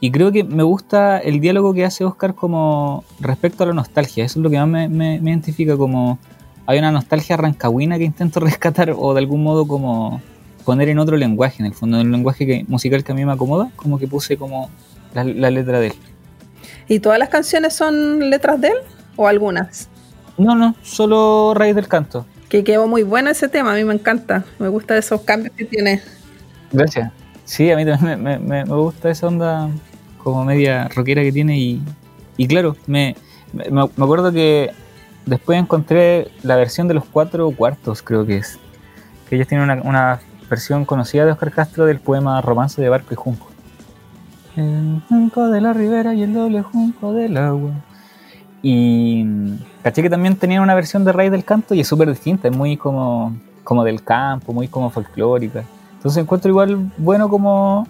Y 0.00 0.10
creo 0.12 0.30
que 0.32 0.44
me 0.44 0.62
gusta 0.62 1.18
el 1.18 1.40
diálogo 1.40 1.74
que 1.74 1.84
hace 1.84 2.04
Oscar 2.04 2.34
como 2.34 3.04
respecto 3.20 3.64
a 3.64 3.66
la 3.66 3.74
nostalgia, 3.74 4.24
eso 4.24 4.38
es 4.38 4.42
lo 4.42 4.48
que 4.48 4.56
más 4.58 4.68
me, 4.68 4.88
me- 4.88 5.20
me 5.20 5.30
identifica 5.30 5.76
como 5.76 6.18
hay 6.68 6.78
una 6.78 6.92
nostalgia 6.92 7.36
rancagüina 7.38 7.96
que 7.96 8.04
intento 8.04 8.40
rescatar 8.50 8.94
o 8.96 9.14
de 9.14 9.20
algún 9.20 9.42
modo 9.42 9.66
como 9.66 10.20
poner 10.66 10.90
en 10.90 10.98
otro 10.98 11.16
lenguaje, 11.16 11.56
en 11.62 11.66
el 11.66 11.72
fondo, 11.74 11.98
en 11.98 12.06
un 12.08 12.12
lenguaje 12.12 12.44
que, 12.46 12.64
musical 12.68 13.02
que 13.02 13.12
a 13.12 13.14
mí 13.14 13.24
me 13.24 13.32
acomoda, 13.32 13.70
como 13.74 13.98
que 13.98 14.06
puse 14.06 14.36
como 14.36 14.68
la, 15.14 15.24
la 15.24 15.50
letra 15.50 15.80
de 15.80 15.86
él. 15.88 15.92
¿Y 16.88 17.00
todas 17.00 17.18
las 17.18 17.30
canciones 17.30 17.74
son 17.74 18.28
letras 18.28 18.60
de 18.60 18.68
él 18.68 18.76
o 19.16 19.26
algunas? 19.26 19.88
No, 20.36 20.54
no, 20.54 20.74
solo 20.82 21.54
Raíz 21.54 21.74
del 21.74 21.88
Canto. 21.88 22.26
Que 22.50 22.64
quedó 22.64 22.86
muy 22.86 23.02
bueno 23.02 23.30
ese 23.30 23.48
tema, 23.48 23.72
a 23.72 23.76
mí 23.76 23.84
me 23.84 23.94
encanta. 23.94 24.44
Me 24.58 24.68
gusta 24.68 24.96
esos 24.98 25.22
cambios 25.22 25.54
que 25.56 25.64
tiene. 25.64 26.02
Gracias. 26.70 27.10
Sí, 27.46 27.70
a 27.70 27.76
mí 27.76 27.86
también 27.86 28.22
me, 28.22 28.38
me- 28.38 28.64
me 28.66 28.74
gusta 28.74 29.10
esa 29.10 29.26
onda 29.26 29.70
como 30.22 30.44
media 30.44 30.88
rockera 30.88 31.22
que 31.22 31.32
tiene 31.32 31.58
y, 31.58 31.82
y 32.36 32.46
claro, 32.46 32.76
me, 32.86 33.16
me, 33.54 33.70
me 33.70 33.80
acuerdo 33.82 34.30
que 34.32 34.70
después 35.28 35.58
encontré 35.58 36.28
la 36.42 36.56
versión 36.56 36.88
de 36.88 36.94
los 36.94 37.04
cuatro 37.04 37.50
cuartos, 37.50 38.02
creo 38.02 38.24
que 38.26 38.38
es. 38.38 38.58
Que 39.28 39.36
ellos 39.36 39.48
tienen 39.48 39.82
una, 39.84 40.20
versión 40.48 40.86
conocida 40.86 41.26
de 41.26 41.32
Oscar 41.32 41.52
Castro 41.52 41.84
del 41.84 42.00
poema 42.00 42.40
Romance 42.40 42.80
de 42.80 42.88
Barco 42.88 43.12
y 43.12 43.16
Junco. 43.16 43.48
El 44.56 45.02
junco 45.08 45.48
de 45.48 45.60
la 45.60 45.74
ribera 45.74 46.14
y 46.14 46.22
el 46.22 46.32
doble 46.32 46.62
junco 46.62 47.12
del 47.12 47.36
agua. 47.36 47.72
Y 48.62 49.22
mm, 49.24 49.58
caché 49.82 50.02
que 50.02 50.10
también 50.10 50.36
tenían 50.36 50.62
una 50.62 50.74
versión 50.74 51.04
de 51.04 51.12
Raíz 51.12 51.30
del 51.30 51.44
Canto 51.44 51.74
y 51.74 51.80
es 51.80 51.86
súper 51.86 52.08
distinta, 52.08 52.48
es 52.48 52.56
muy 52.56 52.76
como, 52.76 53.36
como 53.62 53.84
del 53.84 54.02
campo, 54.02 54.52
muy 54.52 54.68
como 54.68 54.88
folclórica. 54.90 55.64
Entonces 55.96 56.22
encuentro 56.22 56.48
igual 56.50 56.90
bueno 56.96 57.28
como 57.28 57.86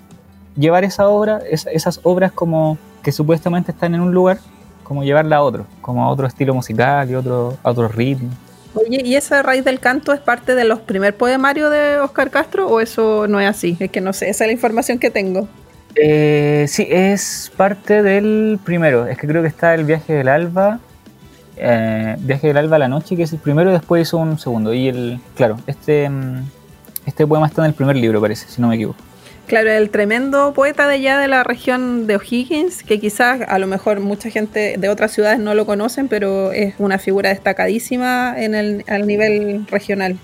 llevar 0.57 0.83
esa 0.85 1.09
obra, 1.09 1.41
es- 1.49 1.69
esas 1.73 2.01
obras 2.03 2.33
como 2.33 2.77
que 3.03 3.13
supuestamente 3.13 3.71
están 3.71 3.95
en 3.95 4.01
un 4.01 4.13
lugar, 4.13 4.39
como 4.89 5.05
llevarla 5.05 5.37
a 5.37 5.43
otro, 5.43 5.67
como 5.83 6.03
a 6.03 6.09
otro 6.09 6.27
estilo 6.27 6.55
musical 6.55 7.09
y 7.11 7.15
otro, 7.15 7.59
a 7.63 7.71
otro 7.71 7.87
ritmo. 7.89 8.31
Oye, 8.75 9.03
¿y 9.05 9.17
esa 9.17 9.43
raíz 9.43 9.65
del 9.65 9.81
canto 9.81 10.13
es 10.13 10.21
parte 10.21 10.55
de 10.55 10.65
los 10.65 10.81
primer 10.81 11.15
poemarios 11.17 11.71
de 11.71 11.99
Oscar 12.01 12.31
Castro 12.31 12.69
o 12.69 12.81
eso 12.81 13.27
no 13.29 13.39
es 13.41 13.49
así? 13.49 13.77
Es 13.79 13.91
que 13.91 14.01
no 14.01 14.13
sé, 14.13 14.31
esa 14.31 14.45
es 14.45 14.49
la 14.49 14.53
información 14.53 14.99
que 14.99 15.11
tengo. 15.11 15.47
Eh, 15.95 16.65
sí, 16.69 16.87
es 16.89 17.51
parte 17.57 18.03
del 18.03 18.59
primero. 18.65 19.07
Es 19.07 19.19
que 19.19 19.27
creo 19.27 19.43
que 19.43 19.49
está 19.49 19.75
el 19.75 19.85
viaje 19.85 20.13
del 20.15 20.29
alba. 20.29 20.81
eh, 21.57 22.17
viaje 22.21 22.47
del 22.49 22.57
alba 22.57 22.77
a 22.77 22.79
la 22.79 22.89
noche, 22.89 23.17
que 23.17 23.25
es 23.25 23.33
el 23.33 23.41
primero, 23.41 23.71
y 23.71 23.73
después 23.73 24.03
hizo 24.09 24.17
un 24.19 24.39
segundo. 24.39 24.73
Y 24.73 24.89
el, 24.89 25.21
claro, 25.35 25.59
este, 25.67 26.09
mm, 26.09 26.45
este 27.05 27.27
poema 27.27 27.47
está 27.47 27.63
en 27.63 27.69
el 27.69 27.75
primer 27.75 27.97
libro, 27.97 28.21
parece, 28.21 28.47
si 28.49 28.61
no 28.63 28.69
me 28.69 28.77
equivoco. 28.77 29.08
Claro, 29.49 29.71
el 29.71 29.89
tremendo 29.89 30.53
poeta 30.53 30.87
de 30.87 30.97
allá 30.97 31.19
de 31.19 31.27
la 31.27 31.43
región 31.43 32.07
de 32.07 32.17
O'Higgins, 32.17 32.83
que 32.83 33.01
quizás 33.01 33.41
a 33.49 33.59
lo 33.59 33.67
mejor 33.67 33.99
mucha 34.01 34.29
gente 34.29 34.77
de 34.77 34.89
otras 34.91 35.13
ciudades 35.13 35.39
no 35.39 35.55
lo 35.55 35.65
conocen, 35.65 36.07
pero 36.07 36.53
es 36.53 36.75
una 36.79 36.99
figura 36.99 37.31
destacadísima 37.31 38.35
en 38.37 38.55
el 38.55 38.85
al 38.89 39.07
nivel 39.07 39.67
regional. 39.69 40.19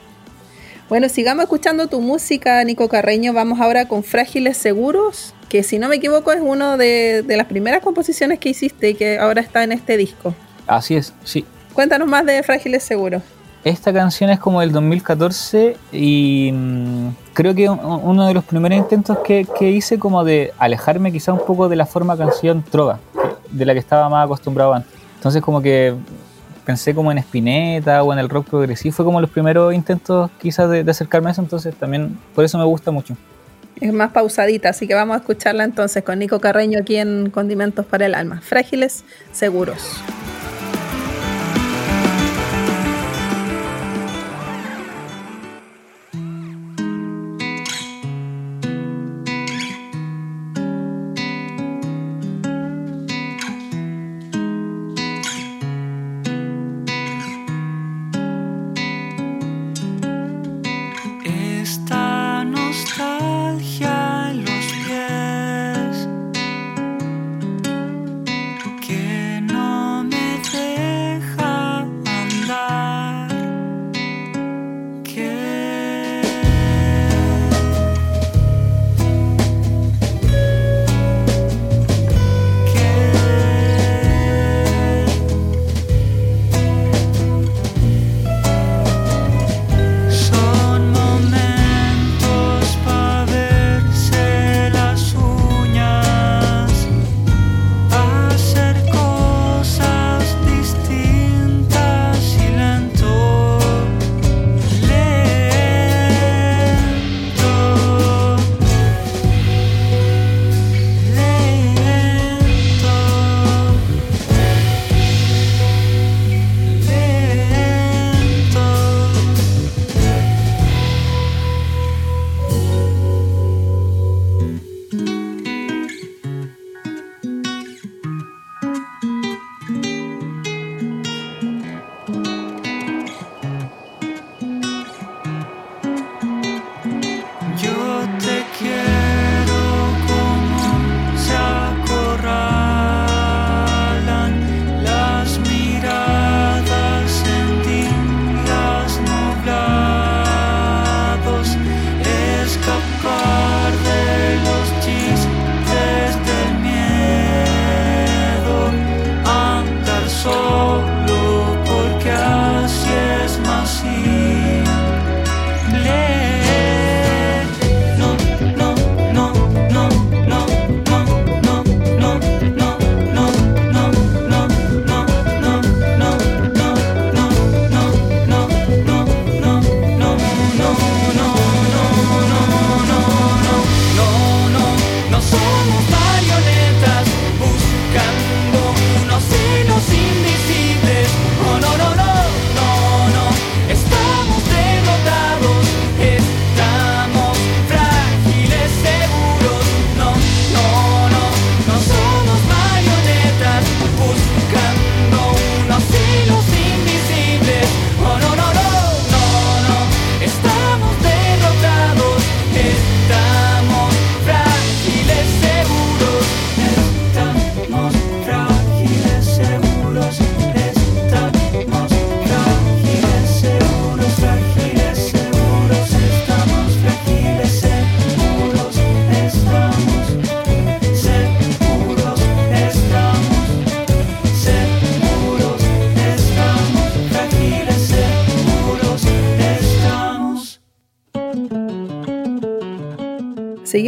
Bueno, 0.90 1.08
sigamos 1.08 1.44
escuchando 1.44 1.86
tu 1.86 2.02
música, 2.02 2.62
Nico 2.64 2.90
Carreño. 2.90 3.32
Vamos 3.32 3.62
ahora 3.62 3.88
con 3.88 4.04
Frágiles 4.04 4.58
Seguros, 4.58 5.34
que 5.48 5.62
si 5.62 5.78
no 5.78 5.88
me 5.88 5.96
equivoco 5.96 6.30
es 6.30 6.42
una 6.42 6.76
de, 6.76 7.22
de 7.26 7.36
las 7.38 7.46
primeras 7.46 7.80
composiciones 7.80 8.38
que 8.38 8.50
hiciste 8.50 8.90
y 8.90 8.94
que 8.94 9.16
ahora 9.16 9.40
está 9.40 9.64
en 9.64 9.72
este 9.72 9.96
disco. 9.96 10.34
Así 10.66 10.96
es, 10.96 11.14
sí. 11.24 11.46
Cuéntanos 11.72 12.08
más 12.08 12.26
de 12.26 12.42
Frágiles 12.42 12.82
Seguros. 12.82 13.22
Esta 13.64 13.94
canción 13.94 14.28
es 14.28 14.38
como 14.38 14.60
del 14.60 14.72
2014 14.72 15.76
y 15.90 16.50
mm, 16.52 17.08
creo 17.32 17.54
que 17.54 17.70
un- 17.70 17.78
uno 18.02 18.26
de 18.26 18.34
los 18.34 18.44
primeros 18.44 18.76
intentos 18.78 19.18
que, 19.20 19.46
que 19.58 19.70
hice 19.70 19.98
como 19.98 20.22
de 20.22 20.52
alejarme 20.58 21.10
quizá 21.10 21.32
un 21.32 21.38
poco 21.46 21.68
de 21.70 21.76
la 21.76 21.86
forma 21.86 22.14
canción 22.16 22.62
trova, 22.62 22.98
de 23.50 23.64
la 23.64 23.72
que 23.72 23.78
estaba 23.78 24.08
más 24.10 24.26
acostumbrado 24.26 24.74
antes. 24.74 24.92
Entonces 25.16 25.40
como 25.40 25.62
que 25.62 25.94
pensé 26.66 26.94
como 26.94 27.10
en 27.10 27.16
Spinetta 27.18 28.02
o 28.02 28.12
en 28.12 28.18
el 28.18 28.28
rock 28.28 28.48
progresivo, 28.48 28.94
fue 28.94 29.04
como 29.04 29.18
los 29.20 29.30
primeros 29.30 29.72
intentos 29.72 30.30
quizás 30.38 30.68
de, 30.68 30.84
de 30.84 30.90
acercarme 30.90 31.28
a 31.28 31.32
eso, 31.32 31.40
entonces 31.40 31.74
también 31.74 32.18
por 32.34 32.44
eso 32.44 32.58
me 32.58 32.64
gusta 32.64 32.90
mucho. 32.90 33.16
Es 33.80 33.92
más 33.94 34.12
pausadita, 34.12 34.68
así 34.68 34.86
que 34.86 34.94
vamos 34.94 35.14
a 35.14 35.20
escucharla 35.20 35.64
entonces 35.64 36.04
con 36.04 36.18
Nico 36.18 36.38
Carreño 36.38 36.78
aquí 36.80 36.96
en 36.96 37.30
Condimentos 37.30 37.84
para 37.86 38.04
el 38.06 38.14
Alma. 38.14 38.40
Frágiles 38.42 39.04
Seguros. 39.32 40.00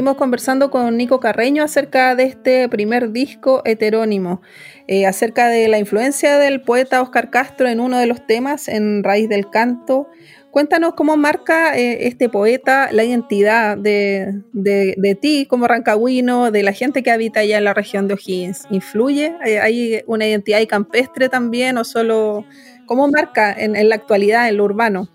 Seguimos 0.06 0.18
conversando 0.18 0.70
con 0.70 0.96
Nico 0.96 1.18
Carreño 1.18 1.64
acerca 1.64 2.14
de 2.14 2.22
este 2.22 2.68
primer 2.68 3.10
disco 3.10 3.62
heterónimo, 3.64 4.40
eh, 4.86 5.04
acerca 5.04 5.48
de 5.48 5.66
la 5.66 5.80
influencia 5.80 6.38
del 6.38 6.60
poeta 6.60 7.02
Oscar 7.02 7.28
Castro 7.28 7.68
en 7.68 7.80
uno 7.80 7.98
de 7.98 8.06
los 8.06 8.24
temas, 8.24 8.68
en 8.68 9.02
Raíz 9.02 9.28
del 9.28 9.50
Canto. 9.50 10.06
Cuéntanos 10.52 10.94
cómo 10.94 11.16
marca 11.16 11.76
eh, 11.76 12.06
este 12.06 12.28
poeta 12.28 12.88
la 12.92 13.02
identidad 13.02 13.76
de, 13.76 14.42
de- 14.52 15.18
ti 15.20 15.44
como 15.44 15.66
rancagüino, 15.66 16.52
de 16.52 16.62
la 16.62 16.72
gente 16.72 17.02
que 17.02 17.10
habita 17.10 17.40
allá 17.40 17.58
en 17.58 17.64
la 17.64 17.74
región 17.74 18.06
de 18.06 18.14
O'Higgins. 18.14 18.62
¿Influye? 18.70 19.34
¿Hay 19.60 20.04
una 20.06 20.24
identidad 20.24 20.64
campestre 20.68 21.28
también 21.28 21.78
o 21.78 21.82
solo... 21.84 22.44
¿Cómo 22.86 23.08
marca 23.08 23.52
en, 23.52 23.74
en 23.74 23.88
la 23.88 23.96
actualidad, 23.96 24.48
en 24.48 24.58
lo 24.58 24.64
urbano? 24.66 25.08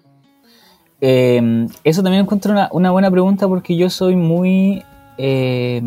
Eh, 1.01 1.67
eso 1.83 2.03
también 2.03 2.23
encuentro 2.23 2.53
una, 2.71 2.91
buena 2.91 3.09
pregunta 3.11 3.47
porque 3.47 3.75
yo 3.75 3.89
soy 3.89 4.15
muy... 4.15 4.83
eh, 5.17 5.81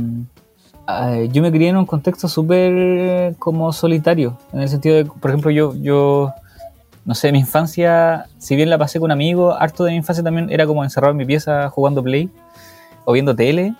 yo 1.32 1.40
me 1.40 1.50
crié 1.50 1.68
en 1.70 1.76
un 1.76 1.86
contexto 1.86 2.28
súper 2.28 3.36
como 3.38 3.72
solitario, 3.72 4.36
en 4.52 4.60
el 4.60 4.68
sentido 4.68 4.96
de, 4.96 5.06
por 5.06 5.30
ejemplo, 5.30 5.50
yo, 5.50 5.74
yo, 5.76 6.34
no 7.04 7.14
sé, 7.14 7.32
mi 7.32 7.38
infancia, 7.38 8.26
si 8.38 8.56
bien 8.56 8.68
la 8.68 8.76
pasé 8.76 9.00
con 9.00 9.10
amigos, 9.10 9.56
harto 9.58 9.84
de 9.84 9.92
mi 9.92 9.96
infancia 9.98 10.22
también 10.22 10.50
era 10.50 10.66
como 10.66 10.84
encerrado 10.84 11.12
en 11.12 11.16
mi 11.16 11.24
pieza 11.24 11.70
jugando 11.70 12.02
play 12.02 12.28
o 13.04 13.12
viendo 13.12 13.34
tele. 13.34 13.74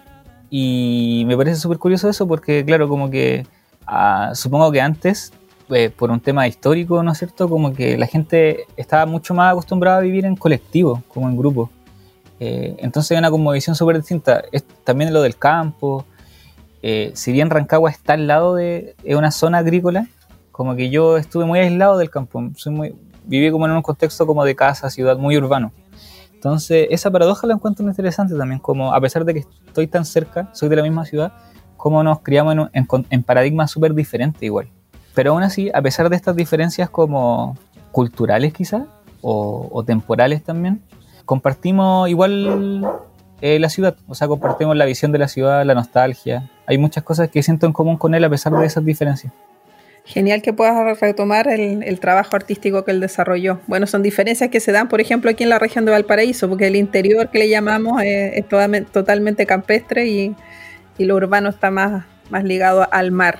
Y 0.50 1.24
me 1.26 1.36
parece 1.36 1.56
súper 1.56 1.78
curioso 1.78 2.08
eso 2.08 2.28
porque, 2.28 2.64
claro, 2.64 2.88
como 2.88 3.10
que 3.10 3.46
ah, 3.86 4.30
supongo 4.34 4.70
que 4.70 4.80
antes, 4.80 5.32
eh, 5.70 5.90
por 5.90 6.10
un 6.10 6.20
tema 6.20 6.46
histórico, 6.46 7.02
¿no 7.02 7.12
es 7.12 7.18
cierto? 7.18 7.48
Como 7.48 7.72
que 7.72 7.96
la 7.96 8.06
gente 8.06 8.66
estaba 8.76 9.06
mucho 9.06 9.34
más 9.34 9.52
acostumbrada 9.52 9.98
a 9.98 10.00
vivir 10.00 10.24
en 10.26 10.36
colectivo, 10.36 11.02
como 11.08 11.28
en 11.28 11.36
grupo. 11.36 11.70
Eh, 12.40 12.76
entonces 12.78 13.12
hay 13.12 13.18
una 13.18 13.30
como 13.30 13.50
visión 13.52 13.74
súper 13.74 13.96
distinta. 13.96 14.42
Es 14.52 14.64
también 14.84 15.12
lo 15.12 15.22
del 15.22 15.36
campo. 15.36 16.04
Eh, 16.82 17.12
si 17.14 17.32
bien 17.32 17.48
Rancagua 17.48 17.90
está 17.90 18.12
al 18.12 18.26
lado 18.26 18.54
de 18.54 18.94
es 19.04 19.16
una 19.16 19.30
zona 19.30 19.58
agrícola, 19.58 20.06
como 20.52 20.76
que 20.76 20.90
yo 20.90 21.16
estuve 21.16 21.46
muy 21.46 21.58
aislado 21.58 21.96
del 21.96 22.10
campo. 22.10 22.42
Soy 22.56 22.72
muy, 22.72 22.94
viví 23.24 23.50
como 23.50 23.66
en 23.66 23.72
un 23.72 23.82
contexto 23.82 24.26
como 24.26 24.44
de 24.44 24.54
casa, 24.54 24.90
ciudad, 24.90 25.16
muy 25.16 25.36
urbano. 25.36 25.72
Entonces, 26.34 26.88
esa 26.90 27.10
paradoja 27.10 27.46
la 27.46 27.54
encuentro 27.54 27.86
interesante 27.86 28.34
también, 28.36 28.60
como 28.60 28.92
a 28.92 29.00
pesar 29.00 29.24
de 29.24 29.32
que 29.32 29.40
estoy 29.66 29.86
tan 29.86 30.04
cerca, 30.04 30.50
soy 30.52 30.68
de 30.68 30.76
la 30.76 30.82
misma 30.82 31.06
ciudad, 31.06 31.32
cómo 31.78 32.02
nos 32.02 32.20
criamos 32.20 32.54
en, 32.54 32.86
en 32.90 33.06
en 33.08 33.22
paradigmas 33.22 33.70
súper 33.70 33.94
diferentes 33.94 34.42
igual. 34.42 34.68
Pero 35.14 35.32
aún 35.32 35.42
así, 35.42 35.70
a 35.72 35.80
pesar 35.82 36.10
de 36.10 36.16
estas 36.16 36.36
diferencias 36.36 36.90
como 36.90 37.56
culturales 37.92 38.52
quizás, 38.52 38.82
o, 39.20 39.68
o 39.72 39.82
temporales 39.84 40.42
también, 40.42 40.80
compartimos 41.24 42.08
igual 42.08 42.84
eh, 43.40 43.58
la 43.58 43.68
ciudad, 43.68 43.96
o 44.08 44.14
sea, 44.14 44.28
compartimos 44.28 44.76
la 44.76 44.84
visión 44.84 45.12
de 45.12 45.18
la 45.18 45.28
ciudad, 45.28 45.64
la 45.64 45.74
nostalgia. 45.74 46.50
Hay 46.66 46.78
muchas 46.78 47.04
cosas 47.04 47.30
que 47.30 47.42
siento 47.42 47.66
en 47.66 47.72
común 47.72 47.96
con 47.96 48.14
él 48.14 48.24
a 48.24 48.30
pesar 48.30 48.52
de 48.52 48.66
esas 48.66 48.84
diferencias. 48.84 49.32
Genial 50.06 50.42
que 50.42 50.52
puedas 50.52 51.00
retomar 51.00 51.48
el, 51.48 51.82
el 51.82 51.98
trabajo 51.98 52.36
artístico 52.36 52.84
que 52.84 52.90
él 52.90 53.00
desarrolló. 53.00 53.60
Bueno, 53.66 53.86
son 53.86 54.02
diferencias 54.02 54.50
que 54.50 54.60
se 54.60 54.70
dan, 54.70 54.88
por 54.88 55.00
ejemplo, 55.00 55.30
aquí 55.30 55.44
en 55.44 55.48
la 55.48 55.58
región 55.58 55.86
de 55.86 55.92
Valparaíso, 55.92 56.48
porque 56.48 56.66
el 56.66 56.76
interior 56.76 57.30
que 57.30 57.38
le 57.38 57.48
llamamos 57.48 58.02
eh, 58.02 58.38
es 58.38 58.46
totalmente, 58.46 58.90
totalmente 58.90 59.46
campestre 59.46 60.06
y, 60.06 60.34
y 60.98 61.04
lo 61.04 61.14
urbano 61.14 61.48
está 61.48 61.70
más, 61.70 62.04
más 62.28 62.44
ligado 62.44 62.86
al 62.90 63.12
mar. 63.12 63.38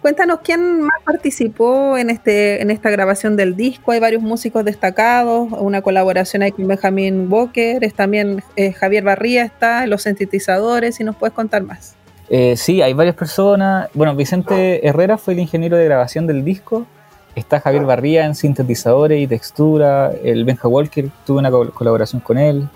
Cuéntanos 0.00 0.38
quién 0.44 0.80
más 0.82 1.02
participó 1.04 1.98
en, 1.98 2.08
este, 2.10 2.62
en 2.62 2.70
esta 2.70 2.88
grabación 2.88 3.36
del 3.36 3.56
disco. 3.56 3.90
Hay 3.92 3.98
varios 4.00 4.22
músicos 4.22 4.64
destacados, 4.64 5.48
una 5.58 5.82
colaboración 5.82 6.42
ahí 6.42 6.52
con 6.52 6.68
Benjamín 6.68 7.26
Walker, 7.30 7.82
es 7.82 7.94
también 7.94 8.42
eh, 8.54 8.72
Javier 8.72 9.02
Barría 9.02 9.44
está, 9.44 9.86
los 9.86 10.02
sintetizadores, 10.04 10.94
si 10.96 11.04
nos 11.04 11.16
puedes 11.16 11.34
contar 11.34 11.62
más. 11.64 11.96
Eh, 12.30 12.56
sí, 12.56 12.80
hay 12.80 12.92
varias 12.92 13.16
personas. 13.16 13.88
Bueno, 13.94 14.14
Vicente 14.14 14.86
Herrera 14.86 15.18
fue 15.18 15.34
el 15.34 15.40
ingeniero 15.40 15.76
de 15.76 15.84
grabación 15.86 16.26
del 16.26 16.44
disco. 16.44 16.86
Está 17.34 17.60
Javier 17.60 17.84
Barría 17.84 18.24
en 18.26 18.34
sintetizadores 18.34 19.20
y 19.20 19.26
textura. 19.26 20.12
El 20.22 20.44
Benja 20.44 20.68
Walker, 20.68 21.08
tuve 21.26 21.38
una 21.38 21.50
col- 21.50 21.72
colaboración 21.72 22.20
con 22.20 22.38
él. 22.38 22.68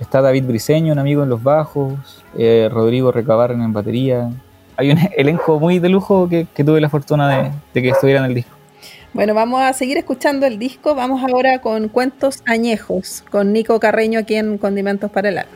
Está 0.00 0.20
David 0.20 0.44
Briseño, 0.46 0.92
un 0.92 0.98
amigo 0.98 1.22
en 1.22 1.28
los 1.28 1.42
bajos. 1.42 2.24
eh, 2.36 2.68
Rodrigo 2.70 3.10
Recabarren 3.12 3.62
en 3.62 3.72
batería. 3.72 4.30
Hay 4.80 4.92
un 4.92 4.98
elenco 5.16 5.58
muy 5.58 5.80
de 5.80 5.88
lujo 5.88 6.28
que, 6.28 6.46
que 6.54 6.62
tuve 6.62 6.80
la 6.80 6.88
fortuna 6.88 7.28
de, 7.28 7.50
de 7.74 7.82
que 7.82 7.88
estuviera 7.88 8.20
en 8.20 8.26
el 8.26 8.34
disco. 8.36 8.52
Bueno, 9.12 9.34
vamos 9.34 9.60
a 9.60 9.72
seguir 9.72 9.98
escuchando 9.98 10.46
el 10.46 10.56
disco. 10.56 10.94
Vamos 10.94 11.20
ahora 11.28 11.60
con 11.60 11.88
Cuentos 11.88 12.44
Añejos, 12.46 13.24
con 13.28 13.52
Nico 13.52 13.80
Carreño 13.80 14.20
aquí 14.20 14.36
en 14.36 14.56
Condimentos 14.56 15.10
para 15.10 15.30
el 15.30 15.38
Alma. 15.38 15.50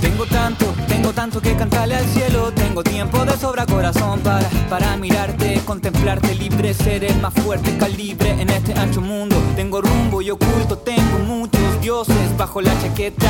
Tengo 0.00 0.24
tanto, 0.26 0.66
tengo 0.86 1.12
tanto 1.12 1.40
que 1.40 1.52
cantarle 1.56 1.96
al 1.96 2.04
cielo. 2.04 2.39
Tengo 2.70 2.84
tiempo 2.84 3.24
de 3.24 3.36
sobra 3.36 3.66
corazón 3.66 4.20
para, 4.20 4.48
para 4.68 4.96
mirarte, 4.96 5.60
contemplarte 5.64 6.36
libre, 6.36 6.72
ser 6.72 7.02
el 7.02 7.20
más 7.20 7.34
fuerte 7.34 7.76
calibre 7.76 8.30
en 8.40 8.48
este 8.48 8.74
ancho 8.74 9.00
mundo. 9.00 9.34
Tengo 9.56 9.80
rumbo 9.80 10.22
y 10.22 10.30
oculto, 10.30 10.78
tengo 10.78 11.18
muchos 11.26 11.80
dioses 11.80 12.36
bajo 12.36 12.60
la 12.60 12.70
chaqueta. 12.80 13.28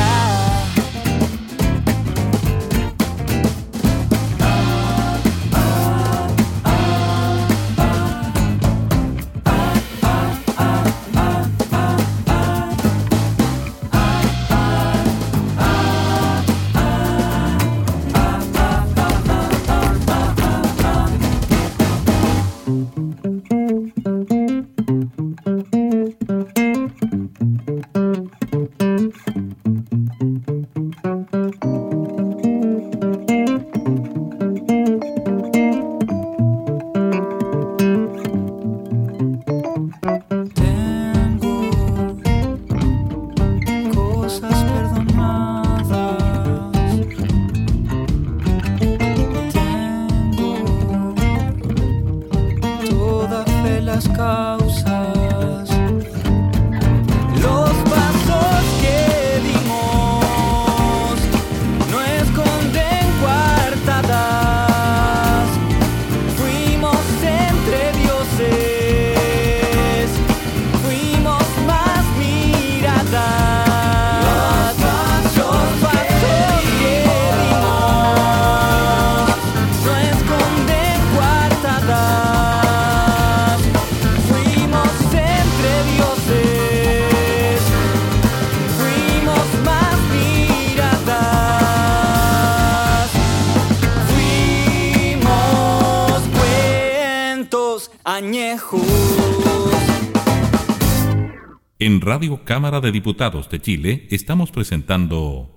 Radio 102.13 102.41
Cámara 102.43 102.81
de 102.81 102.91
Diputados 102.91 103.49
de 103.49 103.61
Chile 103.61 104.07
estamos 104.11 104.51
presentando 104.51 105.49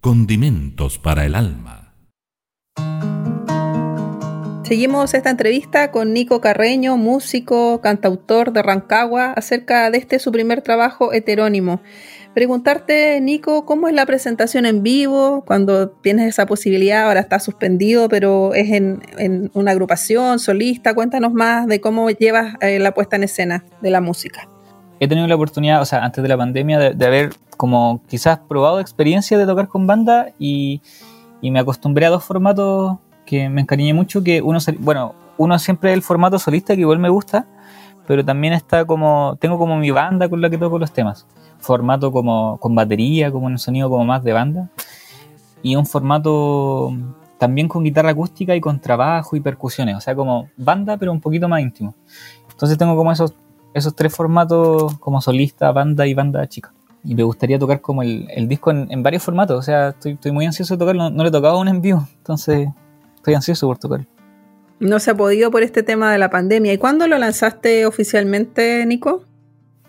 Condimentos 0.00 1.00
para 1.00 1.24
el 1.24 1.34
Alma. 1.34 1.96
Seguimos 4.62 5.14
esta 5.14 5.30
entrevista 5.30 5.90
con 5.90 6.12
Nico 6.12 6.40
Carreño, 6.40 6.96
músico, 6.96 7.80
cantautor 7.80 8.52
de 8.52 8.62
Rancagua, 8.62 9.32
acerca 9.32 9.90
de 9.90 9.98
este 9.98 10.20
su 10.20 10.30
primer 10.30 10.62
trabajo 10.62 11.12
heterónimo. 11.12 11.80
Preguntarte, 12.36 13.20
Nico, 13.20 13.66
¿cómo 13.66 13.88
es 13.88 13.94
la 13.94 14.06
presentación 14.06 14.64
en 14.64 14.84
vivo? 14.84 15.42
Cuando 15.44 15.88
tienes 15.90 16.28
esa 16.28 16.46
posibilidad, 16.46 17.08
ahora 17.08 17.18
está 17.18 17.40
suspendido, 17.40 18.08
pero 18.08 18.54
es 18.54 18.70
en, 18.70 19.50
una 19.54 19.72
agrupación, 19.72 20.38
solista. 20.38 20.94
Cuéntanos 20.94 21.32
más 21.32 21.66
de 21.66 21.80
cómo 21.80 22.08
llevas 22.10 22.54
eh, 22.60 22.78
la 22.78 22.94
puesta 22.94 23.16
en 23.16 23.24
escena 23.24 23.64
de 23.82 23.90
la 23.90 24.00
música. 24.00 24.48
He 25.00 25.08
tenido 25.08 25.26
la 25.26 25.34
oportunidad, 25.34 25.80
o 25.82 25.84
sea, 25.84 26.04
antes 26.04 26.22
de 26.22 26.28
la 26.28 26.36
pandemia, 26.36 26.78
de, 26.78 26.94
de 26.94 27.06
haber 27.06 27.36
como 27.56 28.00
quizás 28.08 28.38
probado 28.38 28.80
experiencia 28.80 29.38
de 29.38 29.46
tocar 29.46 29.68
con 29.68 29.86
banda 29.86 30.28
y, 30.38 30.80
y 31.40 31.50
me 31.50 31.58
acostumbré 31.58 32.06
a 32.06 32.10
dos 32.10 32.24
formatos 32.24 32.98
que 33.24 33.48
me 33.48 33.60
encariñé 33.62 33.94
mucho, 33.94 34.22
que 34.22 34.40
uno, 34.42 34.58
bueno, 34.78 35.14
uno 35.36 35.58
siempre 35.58 35.90
es 35.90 35.94
el 35.94 36.02
formato 36.02 36.38
solista 36.38 36.74
que 36.74 36.80
igual 36.80 36.98
me 36.98 37.08
gusta, 37.08 37.46
pero 38.06 38.24
también 38.24 38.52
está 38.52 38.84
como, 38.84 39.36
tengo 39.40 39.58
como 39.58 39.76
mi 39.76 39.90
banda 39.90 40.28
con 40.28 40.40
la 40.40 40.48
que 40.48 40.58
toco 40.58 40.78
los 40.78 40.92
temas, 40.92 41.26
formato 41.58 42.12
como 42.12 42.58
con 42.58 42.74
batería, 42.74 43.30
como 43.30 43.46
un 43.46 43.58
sonido 43.58 43.90
como 43.90 44.04
más 44.04 44.22
de 44.22 44.32
banda, 44.32 44.70
y 45.62 45.76
un 45.76 45.86
formato 45.86 46.92
también 47.38 47.68
con 47.68 47.84
guitarra 47.84 48.10
acústica 48.10 48.54
y 48.54 48.60
con 48.60 48.80
trabajo 48.80 49.36
y 49.36 49.40
percusiones, 49.40 49.96
o 49.96 50.00
sea, 50.00 50.14
como 50.14 50.48
banda 50.56 50.96
pero 50.96 51.12
un 51.12 51.20
poquito 51.20 51.48
más 51.48 51.60
íntimo. 51.60 51.94
Entonces 52.50 52.78
tengo 52.78 52.96
como 52.96 53.12
esos 53.12 53.34
esos 53.76 53.94
tres 53.94 54.14
formatos 54.14 54.98
como 54.98 55.20
solista, 55.20 55.70
banda 55.72 56.06
y 56.06 56.14
banda 56.14 56.46
chica. 56.48 56.72
y 57.04 57.14
me 57.14 57.22
gustaría 57.22 57.58
tocar 57.58 57.80
como 57.80 58.02
el, 58.02 58.26
el 58.30 58.48
disco 58.48 58.70
en, 58.70 58.86
en 58.90 59.02
varios 59.02 59.22
formatos. 59.22 59.58
O 59.58 59.62
sea, 59.62 59.90
estoy, 59.90 60.12
estoy 60.12 60.32
muy 60.32 60.46
ansioso 60.46 60.74
de 60.74 60.78
tocarlo. 60.78 61.04
No, 61.04 61.10
no 61.10 61.22
le 61.22 61.28
he 61.28 61.32
tocado 61.32 61.56
aún 61.56 61.68
en 61.68 61.80
vivo, 61.82 62.08
entonces 62.18 62.68
estoy 63.16 63.34
ansioso 63.34 63.66
por 63.66 63.78
tocarlo. 63.78 64.06
No 64.80 64.98
se 64.98 65.10
ha 65.10 65.14
podido 65.14 65.50
por 65.50 65.62
este 65.62 65.82
tema 65.82 66.10
de 66.12 66.18
la 66.18 66.30
pandemia. 66.30 66.72
¿Y 66.72 66.78
cuándo 66.78 67.06
lo 67.06 67.16
lanzaste 67.18 67.86
oficialmente, 67.86 68.84
Nico? 68.86 69.22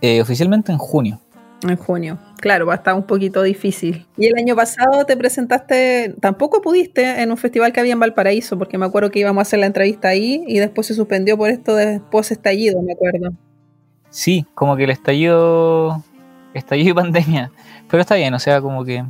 Eh, 0.01 0.21
oficialmente 0.21 0.71
en 0.71 0.77
junio. 0.77 1.19
En 1.63 1.75
junio. 1.75 2.19
Claro, 2.39 2.67
va 2.67 2.73
a 2.73 2.75
estar 2.75 2.93
un 2.93 3.03
poquito 3.03 3.41
difícil. 3.41 4.05
Y 4.15 4.27
el 4.27 4.37
año 4.37 4.55
pasado 4.55 5.05
te 5.05 5.17
presentaste, 5.17 6.13
tampoco 6.21 6.61
pudiste 6.61 7.21
en 7.21 7.31
un 7.31 7.37
festival 7.37 7.73
que 7.73 7.79
había 7.79 7.93
en 7.93 7.99
Valparaíso, 7.99 8.57
porque 8.59 8.77
me 8.77 8.85
acuerdo 8.85 9.09
que 9.09 9.19
íbamos 9.19 9.41
a 9.41 9.43
hacer 9.43 9.59
la 9.59 9.65
entrevista 9.65 10.09
ahí 10.09 10.43
y 10.47 10.59
después 10.59 10.85
se 10.87 10.93
suspendió 10.93 11.35
por 11.35 11.49
esto 11.49 11.75
de 11.75 11.99
post 12.11 12.31
estallido, 12.31 12.79
me 12.83 12.93
acuerdo. 12.93 13.31
Sí, 14.17 14.47
como 14.55 14.75
que 14.75 14.85
el 14.85 14.89
estallido, 14.89 16.01
estallido 16.55 16.89
y 16.89 16.93
pandemia. 16.95 17.51
Pero 17.87 18.01
está 18.01 18.15
bien, 18.15 18.33
o 18.33 18.39
sea, 18.39 18.59
como 18.61 18.83
que 18.83 19.05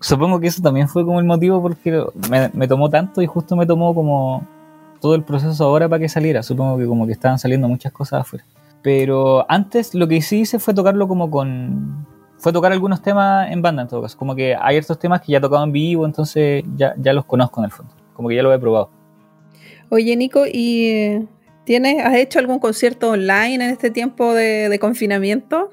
supongo 0.00 0.40
que 0.40 0.46
eso 0.46 0.62
también 0.62 0.88
fue 0.88 1.04
como 1.04 1.20
el 1.20 1.26
motivo 1.26 1.60
porque 1.60 2.02
me, 2.30 2.48
me 2.54 2.66
tomó 2.66 2.88
tanto 2.88 3.20
y 3.20 3.26
justo 3.26 3.54
me 3.54 3.66
tomó 3.66 3.94
como 3.94 4.46
todo 4.98 5.14
el 5.14 5.24
proceso 5.24 5.62
ahora 5.62 5.90
para 5.90 6.00
que 6.00 6.08
saliera. 6.08 6.42
Supongo 6.42 6.78
que 6.78 6.86
como 6.86 7.04
que 7.04 7.12
estaban 7.12 7.38
saliendo 7.38 7.68
muchas 7.68 7.92
cosas 7.92 8.22
afuera. 8.22 8.46
Pero 8.80 9.44
antes 9.46 9.94
lo 9.94 10.08
que 10.08 10.22
sí 10.22 10.40
hice 10.40 10.58
fue 10.58 10.72
tocarlo 10.72 11.06
como 11.06 11.30
con... 11.30 12.06
Fue 12.38 12.50
tocar 12.50 12.72
algunos 12.72 13.02
temas 13.02 13.50
en 13.50 13.60
banda 13.60 13.82
en 13.82 13.88
todo 13.88 14.00
caso. 14.00 14.16
Como 14.16 14.34
que 14.34 14.56
hay 14.58 14.78
estos 14.78 14.98
temas 14.98 15.20
que 15.20 15.32
ya 15.32 15.38
he 15.38 15.40
tocado 15.42 15.64
en 15.64 15.72
vivo, 15.72 16.06
entonces 16.06 16.64
ya, 16.76 16.94
ya 16.96 17.12
los 17.12 17.26
conozco 17.26 17.60
en 17.60 17.66
el 17.66 17.72
fondo. 17.72 17.92
Como 18.14 18.30
que 18.30 18.36
ya 18.36 18.42
lo 18.42 18.54
he 18.54 18.58
probado. 18.58 18.88
Oye, 19.90 20.16
Nico, 20.16 20.46
¿y 20.50 20.88
eh, 20.88 21.26
tienes, 21.66 22.02
has 22.02 22.14
hecho 22.14 22.38
algún 22.38 22.60
concierto 22.60 23.10
online 23.10 23.56
en 23.56 23.62
este 23.62 23.90
tiempo 23.90 24.32
de, 24.32 24.70
de 24.70 24.78
confinamiento? 24.78 25.70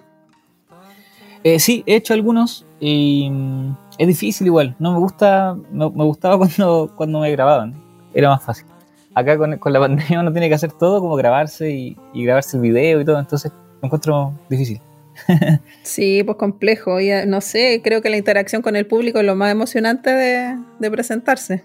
Eh, 1.44 1.60
sí, 1.60 1.84
he 1.86 1.96
hecho 1.96 2.14
algunos 2.14 2.66
y 2.80 3.30
mm, 3.30 3.78
es 4.00 4.08
difícil 4.08 4.48
igual. 4.48 4.76
No 4.80 4.92
me 4.92 5.00
gusta, 5.00 5.56
me, 5.72 5.90
me 5.90 6.04
gustaba 6.04 6.38
cuando, 6.40 6.92
cuando 6.98 7.20
me 7.20 7.32
grababan. 7.32 7.74
Era 8.14 8.30
más 8.30 8.44
fácil. 8.44 8.66
Acá 9.14 9.38
con, 9.38 9.58
con 9.60 9.72
la 9.72 9.80
pandemia 9.86 10.20
uno 10.20 10.34
tiene 10.34 10.50
que 10.50 10.56
hacer 10.56 10.72
todo 10.74 11.00
como 11.00 11.16
grabarse 11.16 11.72
y, 11.72 11.98
y 12.14 12.26
grabarse 12.26 12.58
el 12.58 12.64
video 12.64 13.00
y 13.00 13.06
todo, 13.06 13.20
entonces 13.20 13.52
lo 13.82 13.86
encuentro 13.86 14.34
difícil. 14.50 14.82
Sí, 15.84 16.24
pues 16.24 16.38
complejo. 16.38 17.00
Y, 17.00 17.12
eh, 17.12 17.26
no 17.28 17.40
sé, 17.40 17.82
creo 17.84 18.02
que 18.02 18.10
la 18.10 18.18
interacción 18.18 18.64
con 18.64 18.76
el 18.76 18.88
público 18.88 19.20
es 19.20 19.26
lo 19.26 19.36
más 19.36 19.52
emocionante 19.52 20.10
de, 20.10 20.58
de 20.80 20.92
presentarse. 20.92 21.64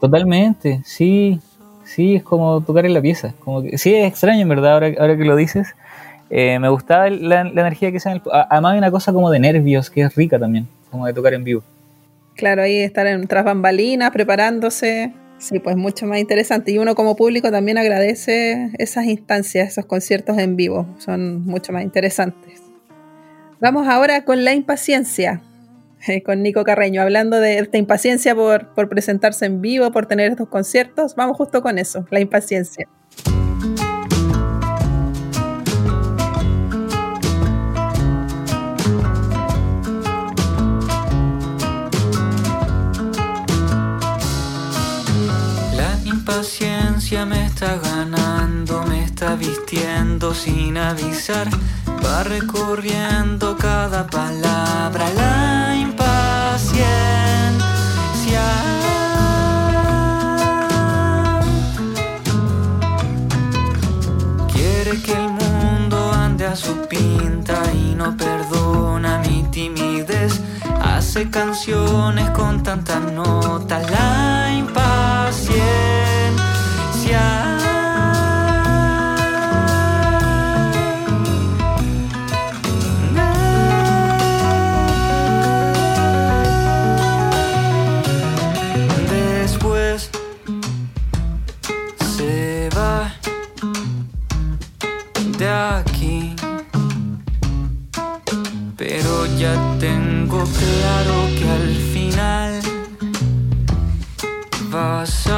Totalmente, 0.00 0.80
sí, 0.84 1.38
sí, 1.88 2.16
es 2.16 2.22
como 2.22 2.60
tocar 2.60 2.86
en 2.86 2.94
la 2.94 3.00
pieza. 3.00 3.34
Como 3.40 3.62
que, 3.62 3.78
sí, 3.78 3.94
es 3.94 4.06
extraño 4.06 4.42
en 4.42 4.48
verdad, 4.48 4.72
ahora, 4.72 5.16
que 5.16 5.24
lo 5.24 5.36
dices. 5.36 5.74
Eh, 6.30 6.58
me 6.58 6.68
gustaba 6.68 7.08
la, 7.08 7.40
energía 7.40 7.90
que 7.90 8.00
sea 8.00 8.12
en 8.12 8.18
el... 8.18 8.22
Además 8.50 8.72
hay 8.72 8.78
una 8.78 8.90
cosa 8.90 9.12
como 9.12 9.30
de 9.30 9.38
nervios 9.38 9.90
que 9.90 10.02
es 10.02 10.14
rica 10.14 10.38
también, 10.38 10.68
como 10.90 11.06
de 11.06 11.14
tocar 11.14 11.34
en 11.34 11.44
vivo. 11.44 11.62
Claro, 12.36 12.62
ahí 12.62 12.78
estar 12.78 13.06
en 13.06 13.26
tras 13.26 13.44
bambalinas, 13.44 14.10
preparándose. 14.10 15.12
Sí, 15.38 15.58
pues 15.60 15.76
mucho 15.76 16.06
más 16.06 16.18
interesante. 16.18 16.72
Y 16.72 16.78
uno 16.78 16.94
como 16.94 17.16
público 17.16 17.50
también 17.50 17.78
agradece 17.78 18.70
esas 18.78 19.06
instancias, 19.06 19.68
esos 19.68 19.86
conciertos 19.86 20.36
en 20.38 20.56
vivo. 20.56 20.86
Son 20.98 21.44
mucho 21.46 21.72
más 21.72 21.82
interesantes. 21.82 22.60
Vamos 23.60 23.88
ahora 23.88 24.24
con 24.24 24.44
la 24.44 24.52
impaciencia, 24.52 25.40
con 26.24 26.42
Nico 26.42 26.64
Carreño, 26.64 27.02
hablando 27.02 27.40
de 27.40 27.58
esta 27.58 27.78
impaciencia 27.78 28.34
por, 28.34 28.74
por 28.74 28.88
presentarse 28.88 29.46
en 29.46 29.60
vivo, 29.60 29.90
por 29.92 30.06
tener 30.06 30.30
estos 30.30 30.48
conciertos. 30.48 31.14
Vamos 31.14 31.36
justo 31.36 31.62
con 31.62 31.78
eso, 31.78 32.06
la 32.10 32.20
impaciencia. 32.20 32.88
La 45.76 45.98
impaciencia 46.04 47.24
me 47.24 47.46
está 47.46 47.78
ganando, 47.78 48.27
vistiendo 49.26 50.32
sin 50.32 50.78
avisar. 50.78 51.48
Va 52.04 52.22
recorriendo 52.22 53.56
cada 53.56 54.06
palabra. 54.06 55.10
La 55.14 55.74
impaciencia. 55.76 56.84
Quiere 64.52 65.02
que 65.02 65.12
el 65.12 65.30
mundo 65.30 66.12
ande 66.12 66.46
a 66.46 66.54
su 66.54 66.86
pinta 66.86 67.60
y 67.74 67.96
no 67.96 68.16
perdona 68.16 69.18
mi 69.18 69.42
timidez. 69.50 70.40
Hace 70.80 71.28
canciones 71.28 72.30
con 72.30 72.62
tantas 72.62 73.02
notas. 73.12 73.90
La 73.90 74.52
impaciencia. 74.52 77.47
Claro 100.56 101.16
que 101.36 101.46
al 101.58 101.74
final 101.92 102.60
vas 104.70 105.26
a 105.26 105.37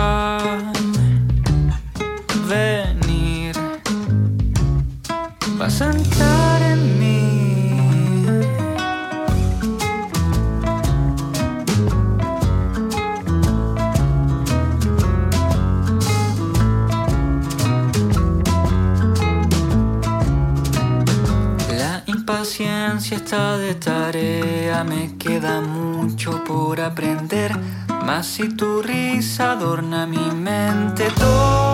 impaciencia 23.01 23.17
está 23.17 23.57
de 23.57 23.75
tarea, 23.77 24.85
me 24.85 25.17
queda 25.17 25.63
mucho 25.63 26.45
por 26.45 26.81
aprender. 26.81 27.53
Mas 28.05 28.27
si 28.27 28.55
tu 28.55 28.83
risa 28.83 29.53
adorna 29.53 30.07
mi 30.07 30.31
mente 30.35 31.11
todavía. 31.13 31.70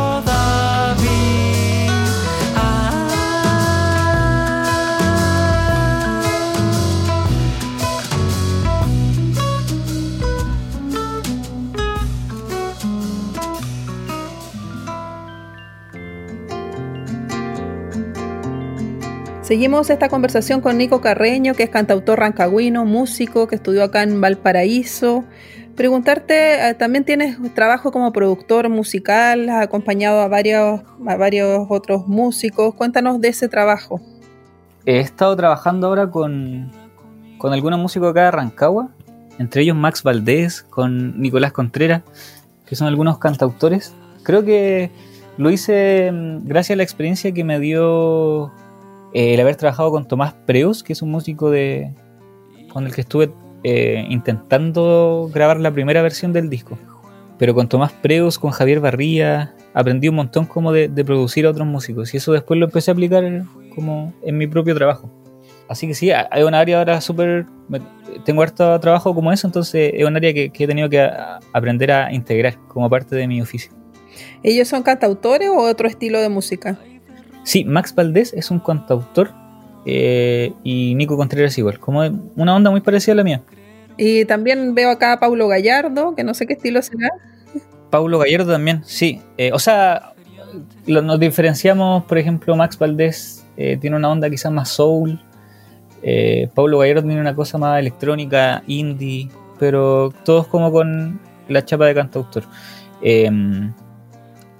Seguimos 19.47 19.91
esta 19.91 20.09
conversación 20.09 20.61
con 20.61 20.77
Nico 20.77 21.01
Carreño, 21.01 21.55
que 21.55 21.63
es 21.63 21.71
cantautor 21.71 22.19
rancagüino, 22.19 22.85
músico, 22.85 23.47
que 23.47 23.55
estudió 23.55 23.85
acá 23.85 24.03
en 24.03 24.21
Valparaíso. 24.21 25.23
Preguntarte, 25.77 26.69
eh, 26.69 26.75
también 26.75 27.05
tienes 27.05 27.39
trabajo 27.55 27.93
como 27.93 28.13
productor 28.13 28.69
musical, 28.69 29.49
has 29.49 29.63
acompañado 29.63 30.21
a 30.21 30.27
varios, 30.27 30.81
varios 30.99 31.65
otros 31.69 32.09
músicos. 32.09 32.75
Cuéntanos 32.75 33.21
de 33.21 33.29
ese 33.29 33.49
trabajo. 33.49 34.01
He 34.85 34.99
estado 34.99 35.37
trabajando 35.37 35.87
ahora 35.87 36.11
con, 36.11 36.73
con 37.39 37.53
algunos 37.53 37.79
músicos 37.79 38.11
acá 38.11 38.25
de 38.25 38.31
Rancagua, 38.33 38.89
entre 39.39 39.63
ellos 39.63 39.77
Max 39.77 40.03
Valdés, 40.03 40.63
con 40.65 41.21
Nicolás 41.21 41.53
Contreras, 41.53 42.03
que 42.67 42.75
son 42.75 42.89
algunos 42.89 43.19
cantautores. 43.19 43.95
Creo 44.25 44.45
que 44.45 44.91
lo 45.37 45.51
hice 45.51 46.11
mm, 46.11 46.49
gracias 46.49 46.75
a 46.75 46.79
la 46.79 46.83
experiencia 46.83 47.31
que 47.31 47.45
me 47.45 47.61
dio 47.61 48.53
el 49.12 49.40
haber 49.40 49.57
trabajado 49.57 49.90
con 49.90 50.07
Tomás 50.07 50.35
Preus, 50.47 50.83
que 50.83 50.92
es 50.92 51.03
un 51.03 51.11
músico 51.11 51.51
de, 51.51 51.95
con 52.73 52.87
el 52.87 52.95
que 52.95 53.01
estuve 53.01 53.33
eh, 53.64 54.07
intentando 54.11 55.31
grabar 55.33 55.59
la 55.61 55.73
primera 55.73 56.03
versión 56.03 56.33
del 56.33 56.51
disco. 56.51 56.79
Pero 57.38 57.55
con 57.55 57.69
Tomás 57.69 57.92
Preus, 57.92 58.38
con 58.38 58.51
Javier 58.51 58.81
Barría, 58.81 59.55
aprendí 59.75 60.09
un 60.09 60.16
montón 60.16 60.47
como 60.47 60.73
de, 60.73 60.88
producir 61.05 61.47
a 61.47 61.51
otros 61.51 61.66
músicos 61.66 62.14
y 62.14 62.16
eso 62.16 62.33
después 62.33 62.59
lo 62.59 62.66
empecé 62.66 62.90
a 62.90 62.92
aplicar 62.92 63.25
como 63.75 64.14
en 64.23 64.38
mi 64.38 64.47
propio 64.47 64.75
trabajo. 64.75 65.11
Así 65.69 65.87
que 65.87 65.95
sí, 65.95 66.11
hay 66.12 66.42
una 66.42 66.61
área 66.61 66.79
ahora 66.79 67.01
súper... 67.01 67.47
Tengo 68.25 68.42
harto 68.42 68.79
trabajo 68.79 69.14
como 69.14 69.33
eso, 69.33 69.49
entonces 69.49 69.92
es 69.95 70.07
un 70.07 70.16
área 70.16 70.33
que, 70.33 70.53
he 70.55 70.66
tenido 70.66 70.88
que 70.88 71.11
aprender 71.53 71.90
a 71.90 72.12
integrar 72.12 72.57
como 72.69 72.88
parte 72.88 73.16
de 73.16 73.27
mi 73.27 73.42
oficio. 73.42 73.73
¿Ellos 74.42 74.69
son 74.69 74.83
cantautores 74.83 75.49
o 75.49 75.59
otro 75.59 75.88
estilo 75.88 76.21
de 76.21 76.29
música? 76.29 76.79
Sí, 77.47 77.65
Max 77.65 77.95
Valdés 77.95 78.33
es 78.33 78.51
un 78.51 78.59
cantautor 78.59 79.31
eh, 79.85 80.53
y 80.65 80.97
Nico 80.97 81.17
Contreras 81.17 81.57
igual, 81.59 81.79
como 81.79 82.01
una 82.35 82.57
onda 82.57 82.73
muy 82.73 82.81
parecida 82.81 83.13
a 83.13 83.17
la 83.17 83.23
mía. 83.23 83.41
Y 83.97 84.25
también 84.25 84.75
veo 84.75 84.91
acá 84.91 85.13
a 85.13 85.21
Paulo 85.21 85.47
Gallardo, 85.47 86.17
que 86.17 86.25
no 86.25 86.35
sé 86.35 86.45
qué 86.49 86.55
estilo 86.55 86.83
será. 86.83 87.09
Paulo 87.89 88.19
Gallardo 88.19 88.51
también, 88.51 88.83
sí. 88.85 89.21
Eh, 89.39 89.53
o 89.53 89.61
sea, 89.61 90.13
lo- 90.87 91.03
nos 91.03 91.21
diferenciamos, 91.21 92.03
por 92.05 92.19
ejemplo, 92.19 92.57
Max 92.57 92.77
Valdés 92.81 93.47
eh, 93.57 93.77
tiene 93.81 93.95
una 93.95 94.11
onda 94.11 94.29
quizás 94.29 94.51
más 94.51 94.69
soul. 94.71 95.21
Paulo 96.55 96.79
Gallardo 96.79 97.03
tiene 97.03 97.21
una 97.21 97.35
cosa 97.37 97.59
más 97.59 97.79
electrónica, 97.79 98.65
indie, 98.67 99.29
pero 99.59 100.13
todos 100.25 100.49
como 100.49 100.73
con 100.73 101.21
la 101.49 101.65
chapa 101.65 101.87
de 101.87 101.95
cantautor. 101.95 102.43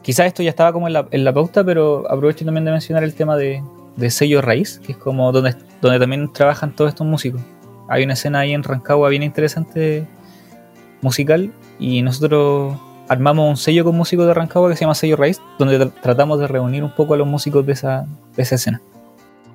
Quizás 0.07 0.27
esto 0.27 0.41
ya 0.45 0.51
estaba 0.51 0.73
como 0.73 0.87
en 0.87 0.93
la, 0.93 1.09
en 1.11 1.25
la 1.25 1.35
pauta, 1.35 1.65
pero 1.65 2.09
aprovecho 2.09 2.45
también 2.45 2.65
de 2.65 2.71
mencionar 2.71 3.03
el 3.03 3.13
tema 3.13 3.37
de, 3.37 3.61
de 3.97 4.09
sello 4.11 4.41
raíz, 4.41 4.81
que 4.87 4.93
es 4.93 4.99
como 4.99 5.33
donde, 5.33 5.57
donde 5.83 5.99
también 5.99 6.33
trabajan 6.33 6.71
todos 6.77 6.91
estos 6.91 7.05
músicos. 7.05 7.41
Hay 7.89 8.05
una 8.05 8.13
escena 8.13 8.39
ahí 8.39 8.53
en 8.53 8.63
Rancagua 8.63 9.09
bien 9.09 9.25
interesante 9.25 10.07
musical 11.03 11.53
y 11.81 12.03
nosotros 12.03 12.77
armamos 13.09 13.49
un 13.51 13.57
sello 13.57 13.85
con 13.85 13.97
músicos 13.97 14.27
de 14.29 14.35
Rancagua 14.35 14.69
que 14.71 14.77
se 14.77 14.83
llama 14.83 14.95
Sello 14.95 15.17
Raíz, 15.17 15.41
donde 15.59 15.79
tra- 15.81 15.93
tratamos 16.01 16.39
de 16.39 16.47
reunir 16.47 16.85
un 16.85 16.95
poco 16.95 17.15
a 17.15 17.17
los 17.17 17.27
músicos 17.27 17.67
de 17.67 17.73
esa, 17.73 18.07
de 18.37 18.43
esa 18.45 18.55
escena. 18.55 18.81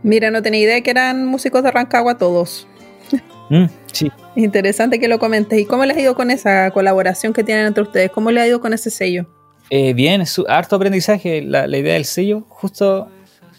Mira, 0.04 0.32
no 0.32 0.42
tenía 0.42 0.60
idea 0.60 0.82
que 0.82 0.92
eran 0.92 1.26
músicos 1.28 1.64
de 1.64 1.72
Rancagua 1.72 2.18
todos. 2.18 2.68
Mm, 3.50 3.66
sí, 3.92 4.10
Interesante 4.38 4.98
que 4.98 5.10
lo 5.10 5.20
comentes. 5.20 5.60
¿Y 5.60 5.66
cómo 5.66 5.84
les 5.86 5.98
ha 5.98 6.00
ido 6.00 6.16
con 6.16 6.32
esa 6.32 6.72
colaboración 6.72 7.34
que 7.34 7.44
tienen 7.44 7.66
entre 7.66 7.84
ustedes? 7.84 8.10
¿Cómo 8.10 8.32
les 8.32 8.44
ha 8.44 8.48
ido 8.48 8.62
con 8.62 8.72
ese 8.72 8.90
sello? 8.90 9.26
Eh, 9.74 9.94
bien, 9.94 10.20
es 10.20 10.40
harto 10.50 10.76
aprendizaje. 10.76 11.42
La, 11.42 11.66
idea 11.66 11.94
del 11.94 12.04
sello, 12.04 12.44
justo 12.50 13.08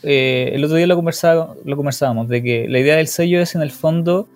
eh, 0.02 0.50
el 0.52 0.62
otro 0.62 0.76
día 0.76 0.86
lo, 0.86 0.94
conversaba, 0.94 1.54
lo 1.64 1.74
conversábamos, 1.74 2.28
de 2.28 2.42
que 2.42 2.68
la 2.68 2.78
idea 2.80 2.96
del 2.96 3.08
sello 3.08 3.40
es 3.40 3.54
en 3.54 3.62
el 3.62 3.70
fondo 3.70 4.28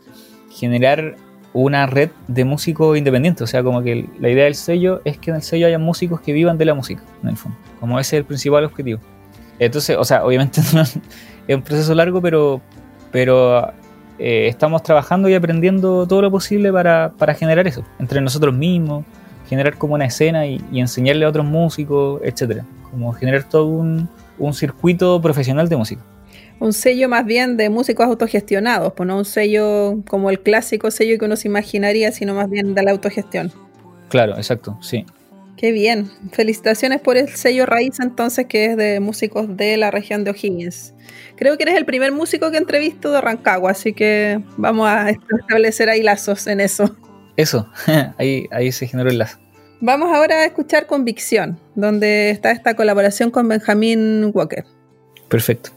generar 0.50 1.16
una 1.52 1.86
red 1.86 2.08
de 2.28 2.46
músicos 2.46 2.96
independientes. 2.96 3.42
O 3.42 3.46
sea, 3.46 3.62
como 3.62 3.82
que 3.82 4.08
la 4.18 4.30
idea 4.30 4.44
del 4.44 4.54
sello 4.54 5.02
es 5.04 5.18
que 5.18 5.28
en 5.28 5.36
el 5.36 5.42
sello 5.42 5.66
haya 5.66 5.78
músicos 5.78 6.22
que 6.22 6.32
vivan 6.32 6.56
de 6.56 6.64
la 6.64 6.72
música, 6.72 7.02
en 7.22 7.28
el 7.28 7.36
fondo. 7.36 7.58
Como 7.78 8.00
ese 8.00 8.16
es 8.16 8.20
el 8.20 8.24
principal 8.24 8.64
objetivo. 8.64 8.98
Entonces, 9.58 9.98
o 9.98 10.04
sea, 10.04 10.24
obviamente 10.24 10.62
no 10.72 10.80
es 10.80 10.98
un 11.46 11.60
proceso 11.60 11.94
largo, 11.94 12.22
pero, 12.22 12.62
pero 13.12 13.70
eh, 14.18 14.48
estamos 14.48 14.82
trabajando 14.82 15.28
y 15.28 15.34
aprendiendo 15.34 16.06
todo 16.06 16.22
lo 16.22 16.30
posible 16.30 16.72
para, 16.72 17.12
para 17.18 17.34
generar 17.34 17.66
eso, 17.66 17.84
entre 17.98 18.22
nosotros 18.22 18.54
mismos, 18.54 19.04
generar 19.48 19.76
como 19.76 19.94
una 19.94 20.06
escena 20.06 20.46
y, 20.46 20.60
y 20.72 20.80
enseñarle 20.80 21.24
a 21.24 21.28
otros 21.28 21.44
músicos, 21.44 22.20
etcétera. 22.24 22.64
Como 22.90 23.12
generar 23.12 23.48
todo 23.48 23.66
un, 23.66 24.08
un 24.38 24.54
circuito 24.54 25.20
profesional 25.20 25.68
de 25.68 25.76
música. 25.76 26.02
Un 26.58 26.72
sello 26.72 27.08
más 27.08 27.26
bien 27.26 27.56
de 27.56 27.68
músicos 27.68 28.06
autogestionados, 28.06 28.92
pues 28.94 29.06
no 29.06 29.18
un 29.18 29.24
sello 29.24 30.02
como 30.08 30.30
el 30.30 30.40
clásico 30.40 30.90
sello 30.90 31.18
que 31.18 31.24
uno 31.26 31.36
se 31.36 31.48
imaginaría, 31.48 32.12
sino 32.12 32.34
más 32.34 32.48
bien 32.48 32.74
de 32.74 32.82
la 32.82 32.92
autogestión. 32.92 33.52
Claro, 34.08 34.36
exacto, 34.36 34.78
sí. 34.80 35.04
Qué 35.56 35.72
bien. 35.72 36.10
Felicitaciones 36.32 37.00
por 37.00 37.16
el 37.16 37.28
sello 37.28 37.64
Raíz 37.66 37.98
entonces, 38.00 38.46
que 38.46 38.66
es 38.66 38.76
de 38.76 39.00
músicos 39.00 39.56
de 39.56 39.76
la 39.76 39.90
región 39.90 40.22
de 40.24 40.30
O'Higgins. 40.30 40.94
Creo 41.36 41.56
que 41.56 41.64
eres 41.64 41.76
el 41.76 41.86
primer 41.86 42.12
músico 42.12 42.50
que 42.50 42.58
entrevisto 42.58 43.10
de 43.10 43.20
Rancagua, 43.20 43.70
así 43.70 43.92
que 43.92 44.40
vamos 44.56 44.88
a 44.88 45.10
establecer 45.10 45.88
ahí 45.88 46.02
lazos 46.02 46.46
en 46.46 46.60
eso. 46.60 46.94
Eso, 47.36 47.68
ahí, 48.18 48.46
ahí 48.50 48.72
se 48.72 48.86
generó 48.86 49.10
el 49.10 49.18
lazo. 49.18 49.38
Vamos 49.80 50.14
ahora 50.14 50.36
a 50.36 50.44
escuchar 50.46 50.86
Convicción, 50.86 51.60
donde 51.74 52.30
está 52.30 52.50
esta 52.50 52.74
colaboración 52.74 53.30
con 53.30 53.46
Benjamín 53.46 54.30
Walker. 54.32 54.64
Perfecto. 55.28 55.75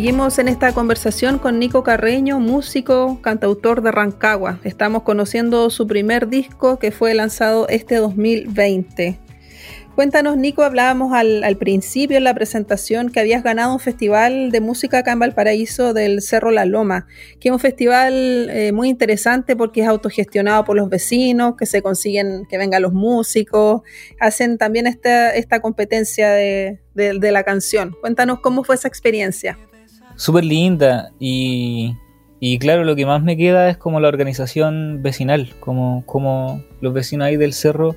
Seguimos 0.00 0.38
en 0.38 0.48
esta 0.48 0.72
conversación 0.72 1.38
con 1.38 1.58
Nico 1.58 1.82
Carreño, 1.82 2.40
músico, 2.40 3.20
cantautor 3.20 3.82
de 3.82 3.92
Rancagua. 3.92 4.58
Estamos 4.64 5.02
conociendo 5.02 5.68
su 5.68 5.86
primer 5.86 6.28
disco 6.28 6.78
que 6.78 6.90
fue 6.90 7.12
lanzado 7.12 7.68
este 7.68 7.96
2020. 7.96 9.18
Cuéntanos, 9.94 10.38
Nico, 10.38 10.62
hablábamos 10.62 11.12
al, 11.12 11.54
principio 11.58 12.16
en 12.16 12.24
la 12.24 12.32
presentación 12.32 13.10
que 13.10 13.20
habías 13.20 13.42
ganado 13.42 13.74
un 13.74 13.78
festival 13.78 14.50
de 14.50 14.62
música 14.62 15.00
acá 15.00 15.12
en 15.12 15.18
Valparaíso 15.18 15.92
del 15.92 16.22
Cerro 16.22 16.50
La 16.50 16.64
Loma, 16.64 17.06
que 17.38 17.50
es 17.50 17.52
un 17.52 17.60
festival 17.60 18.48
eh, 18.48 18.72
muy 18.72 18.88
interesante 18.88 19.54
porque 19.54 19.82
es 19.82 19.86
autogestionado 19.86 20.64
por 20.64 20.76
los 20.76 20.88
vecinos, 20.88 21.56
que 21.58 21.66
se 21.66 21.82
consiguen 21.82 22.46
que 22.48 22.56
vengan 22.56 22.80
los 22.80 22.94
músicos, 22.94 23.82
hacen 24.18 24.56
también 24.56 24.86
esta, 24.86 25.60
competencia 25.60 26.30
de 26.30 26.78
la 26.94 27.42
canción. 27.42 27.94
Cuéntanos 28.00 28.40
cómo 28.40 28.64
fue 28.64 28.76
esa 28.76 28.88
experiencia. 28.88 29.58
Súper 30.20 30.44
linda 30.44 31.12
y, 31.18 31.96
y 32.40 32.58
claro, 32.58 32.84
lo 32.84 32.94
que 32.94 33.06
más 33.06 33.22
me 33.22 33.38
queda 33.38 33.70
es 33.70 33.78
como 33.78 34.00
la 34.00 34.08
organización 34.08 35.02
vecinal, 35.02 35.54
como, 35.60 36.04
como 36.04 36.62
los 36.82 36.92
vecinos 36.92 37.24
ahí 37.24 37.38
del 37.38 37.54
cerro 37.54 37.96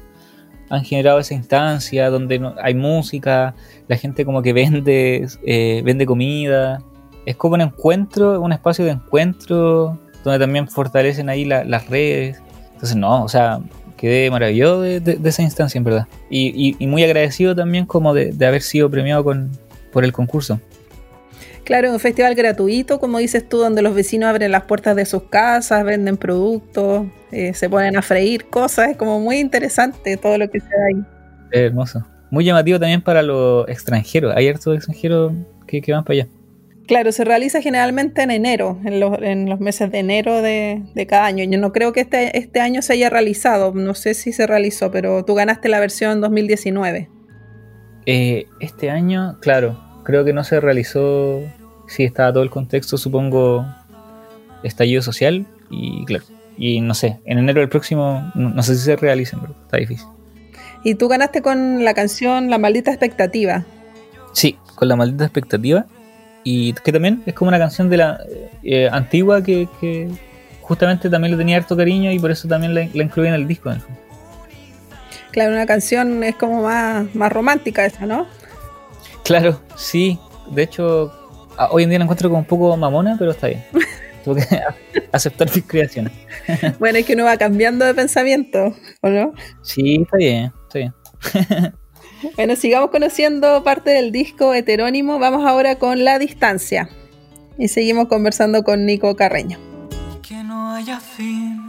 han 0.70 0.86
generado 0.86 1.20
esa 1.20 1.34
instancia 1.34 2.10
donde 2.10 2.40
no, 2.40 2.56
hay 2.64 2.76
música, 2.76 3.56
la 3.90 3.98
gente 3.98 4.24
como 4.24 4.42
que 4.42 4.54
vende, 4.54 5.28
eh, 5.46 5.82
vende 5.84 6.06
comida. 6.06 6.82
Es 7.26 7.36
como 7.36 7.56
un 7.56 7.62
encuentro, 7.62 8.40
un 8.40 8.54
espacio 8.54 8.86
de 8.86 8.92
encuentro 8.92 10.00
donde 10.24 10.40
también 10.40 10.70
fortalecen 10.70 11.28
ahí 11.28 11.44
la, 11.44 11.66
las 11.66 11.90
redes. 11.90 12.42
Entonces, 12.72 12.96
no, 12.96 13.22
o 13.22 13.28
sea, 13.28 13.60
quedé 13.98 14.32
maravilloso 14.32 14.80
de, 14.80 15.02
de, 15.02 15.16
de 15.16 15.30
esa 15.30 15.42
instancia, 15.42 15.78
en 15.78 15.84
verdad. 15.84 16.08
Y, 16.30 16.54
y, 16.56 16.78
y 16.80 16.88
muy 16.88 17.04
agradecido 17.04 17.54
también 17.54 17.86
como 17.86 18.14
de, 18.14 18.32
de, 18.32 18.46
haber 18.46 18.62
sido 18.62 18.90
premiado 18.90 19.26
con, 19.26 19.52
por 19.92 20.06
el 20.06 20.14
concurso. 20.14 20.62
Claro, 21.64 21.92
un 21.92 22.00
festival 22.00 22.36
gratuito, 22.36 23.00
como 23.00 23.20
dices 23.20 23.48
tú, 23.48 23.58
donde 23.58 23.82
los 23.82 23.96
vecinos 23.96 24.30
abren 24.30 24.52
las 24.52 24.64
puertas 24.64 24.96
de 24.98 25.06
sus 25.06 25.24
casas, 25.24 25.86
venden 25.86 26.18
productos, 26.18 27.08
eh, 27.32 27.54
se 27.54 27.70
ponen 27.70 27.96
a 27.96 28.02
freír 28.02 28.46
cosas, 28.50 28.90
es 28.90 28.98
como 28.98 29.20
muy 29.22 29.38
interesante 29.38 30.18
todo 30.18 30.38
lo 30.38 30.50
que 30.50 30.60
se 30.60 30.68
da 30.68 30.86
ahí. 30.90 31.06
Es 31.52 31.62
hermoso. 31.62 32.06
Muy 32.32 32.44
llamativo 32.44 32.80
también 32.80 33.02
para 33.02 33.22
los 33.22 33.68
extranjeros. 33.70 34.36
Hay 34.36 34.48
hartos 34.48 34.76
extranjeros 34.76 35.32
que, 35.68 35.82
que, 35.82 35.94
van 35.94 36.04
para 36.04 36.22
allá. 36.22 36.28
Claro, 36.88 37.12
se 37.14 37.24
realiza 37.24 37.62
generalmente 37.62 38.24
en 38.24 38.32
enero, 38.32 38.80
en 38.84 39.00
los, 39.00 39.22
en 39.22 39.50
los 39.50 39.62
meses 39.62 39.90
de 39.90 40.00
enero 40.00 40.42
de, 40.42 40.82
de, 40.96 41.08
cada 41.08 41.26
año. 41.28 41.46
Yo 41.46 41.58
no 41.60 41.72
creo 41.72 41.94
que 41.94 42.02
este, 42.02 42.38
este 42.38 42.60
año 42.60 42.82
se 42.82 42.94
haya 42.94 43.10
realizado, 43.10 43.72
no 43.74 43.94
sé 43.94 44.16
si 44.16 44.34
se 44.34 44.48
realizó, 44.48 44.92
pero 44.92 45.24
tú 45.24 45.36
ganaste 45.36 45.70
la 45.70 45.80
versión 45.80 46.20
2019. 46.20 47.10
Eh, 48.06 48.48
este 48.60 48.90
año, 48.90 49.38
claro, 49.40 49.80
creo 50.04 50.26
que 50.26 50.34
no 50.34 50.44
se 50.44 50.60
realizó, 50.60 51.42
sí 51.88 52.04
estaba 52.04 52.32
todo 52.32 52.44
el 52.44 52.50
contexto, 52.50 52.98
supongo, 52.98 53.66
estallido 54.64 55.02
social 55.02 55.46
y 55.70 56.06
claro, 56.06 56.26
y 56.58 56.82
no 56.82 56.94
sé, 56.94 57.20
en 57.26 57.38
enero 57.40 57.62
del 57.62 57.70
próximo, 57.70 58.32
no, 58.36 58.50
no 58.50 58.64
sé 58.64 58.76
si 58.76 58.82
se 58.82 58.96
realiza, 58.96 59.38
pero 59.40 59.56
está 59.64 59.78
difícil. 59.78 60.08
Y 60.84 60.96
tú 60.96 61.08
ganaste 61.08 61.42
con 61.42 61.86
la 61.86 61.94
canción 61.94 62.50
La 62.50 62.58
maldita 62.58 62.92
expectativa. 62.92 63.64
Sí, 64.34 64.58
con 64.76 64.90
La 64.90 64.96
maldita 64.96 65.24
expectativa 65.24 65.86
y 66.44 66.74
que 66.74 66.92
también 66.92 67.24
es 67.26 67.34
como 67.34 67.50
una 67.50 67.60
canción 67.60 67.90
de 67.90 67.98
la 67.98 68.20
eh, 68.64 68.90
antigua 68.92 69.42
que, 69.42 69.68
que, 69.80 70.10
justamente 70.62 71.10
también 71.10 71.32
le 71.32 71.38
tenía 71.38 71.58
harto 71.58 71.76
cariño 71.76 72.12
y 72.12 72.20
por 72.20 72.32
eso 72.32 72.48
también 72.48 72.74
la, 72.74 72.88
la 72.94 73.04
incluí 73.04 73.28
en 73.28 73.34
el 73.34 73.48
disco. 73.48 73.70
En 73.70 73.78
el 73.78 73.82
claro, 75.32 75.54
una 75.54 75.66
canción 75.66 76.24
es 76.24 76.36
como 76.36 76.64
más, 76.64 77.14
más 77.16 77.32
romántica 77.32 77.86
esa, 77.86 78.06
¿no? 78.06 78.28
Claro, 79.24 79.60
sí. 79.76 80.20
De 80.52 80.64
hecho, 80.64 81.12
hoy 81.72 81.84
en 81.84 81.90
día 81.90 82.00
la 82.00 82.06
encuentro 82.06 82.30
como 82.30 82.40
un 82.40 82.46
poco 82.46 82.76
mamona, 82.76 83.16
pero 83.18 83.32
está 83.32 83.48
bien. 83.48 83.64
Tengo 84.24 84.38
que 84.38 84.46
aceptar 85.12 85.54
mis 85.54 85.66
creaciones. 85.66 86.14
bueno, 86.80 86.98
es 87.00 87.06
que 87.06 87.14
uno 87.14 87.26
va 87.26 87.38
cambiando 87.38 87.86
de 87.86 87.94
pensamiento, 87.94 88.76
¿o 89.02 89.10
no? 89.10 89.34
Sí, 89.62 90.02
está 90.02 90.18
bien, 90.18 90.52
está 90.64 90.80
bien. 90.80 90.94
bueno, 92.38 92.56
sigamos 92.56 92.90
conociendo 92.90 93.64
parte 93.64 93.92
del 93.92 94.12
disco 94.12 94.54
heterónimo. 94.54 95.20
Vamos 95.20 95.46
ahora 95.46 95.78
con 95.78 96.04
La 96.04 96.20
Distancia. 96.20 96.90
Y 97.58 97.68
seguimos 97.68 98.08
conversando 98.08 98.64
con 98.64 98.86
Nico 98.86 99.16
Carreño. 99.16 99.60
Que 100.22 100.36
no 100.36 100.72
haya 100.72 101.00
fin. 101.00 101.63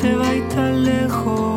Te 0.00 0.14
vais 0.14 0.42
tan 0.48 0.84
lejos. 0.84 1.47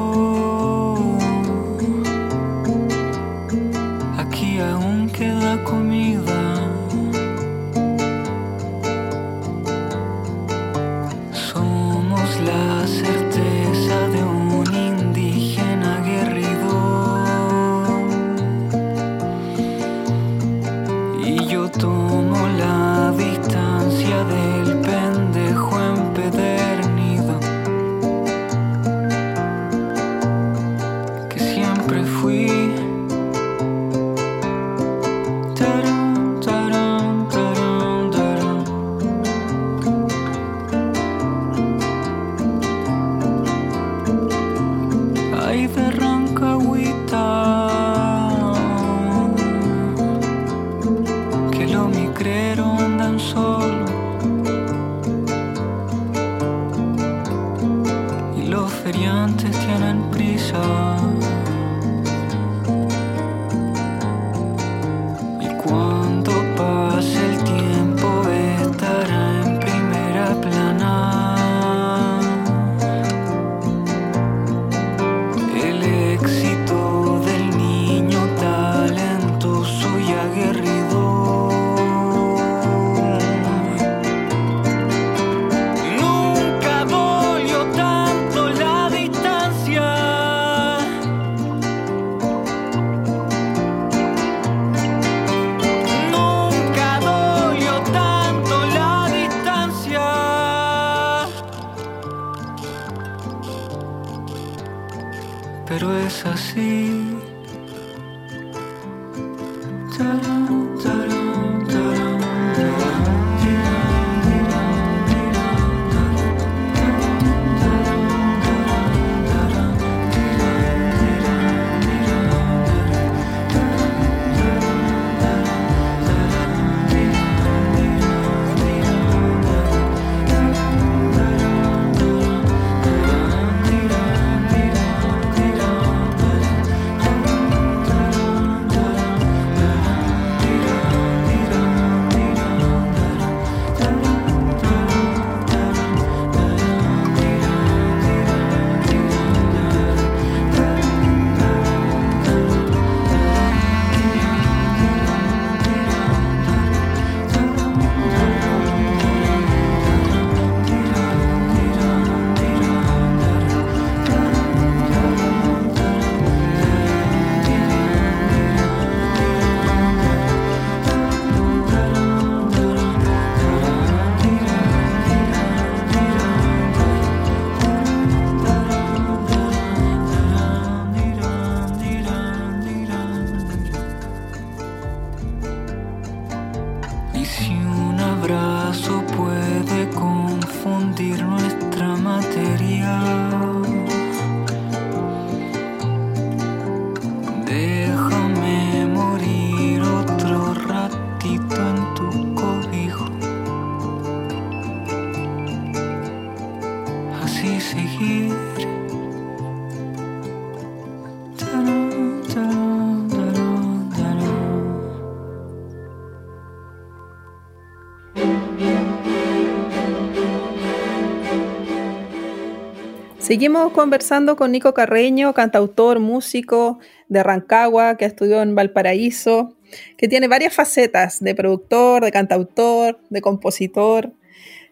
Seguimos 223.32 223.72
conversando 223.72 224.36
con 224.36 224.52
Nico 224.52 224.74
Carreño, 224.74 225.34
cantautor, 225.34 226.02
músico 226.02 226.80
de 227.08 227.24
Rancagua, 227.24 227.96
que 227.96 228.04
estudió 228.04 228.42
en 228.42 228.56
Valparaíso, 228.56 229.56
que 229.96 230.10
tiene 230.10 230.28
varias 230.28 230.54
facetas 230.54 231.22
de 231.22 231.34
productor, 231.34 232.04
de 232.04 232.12
cantautor, 232.12 233.00
de 233.10 233.22
compositor. 233.22 234.12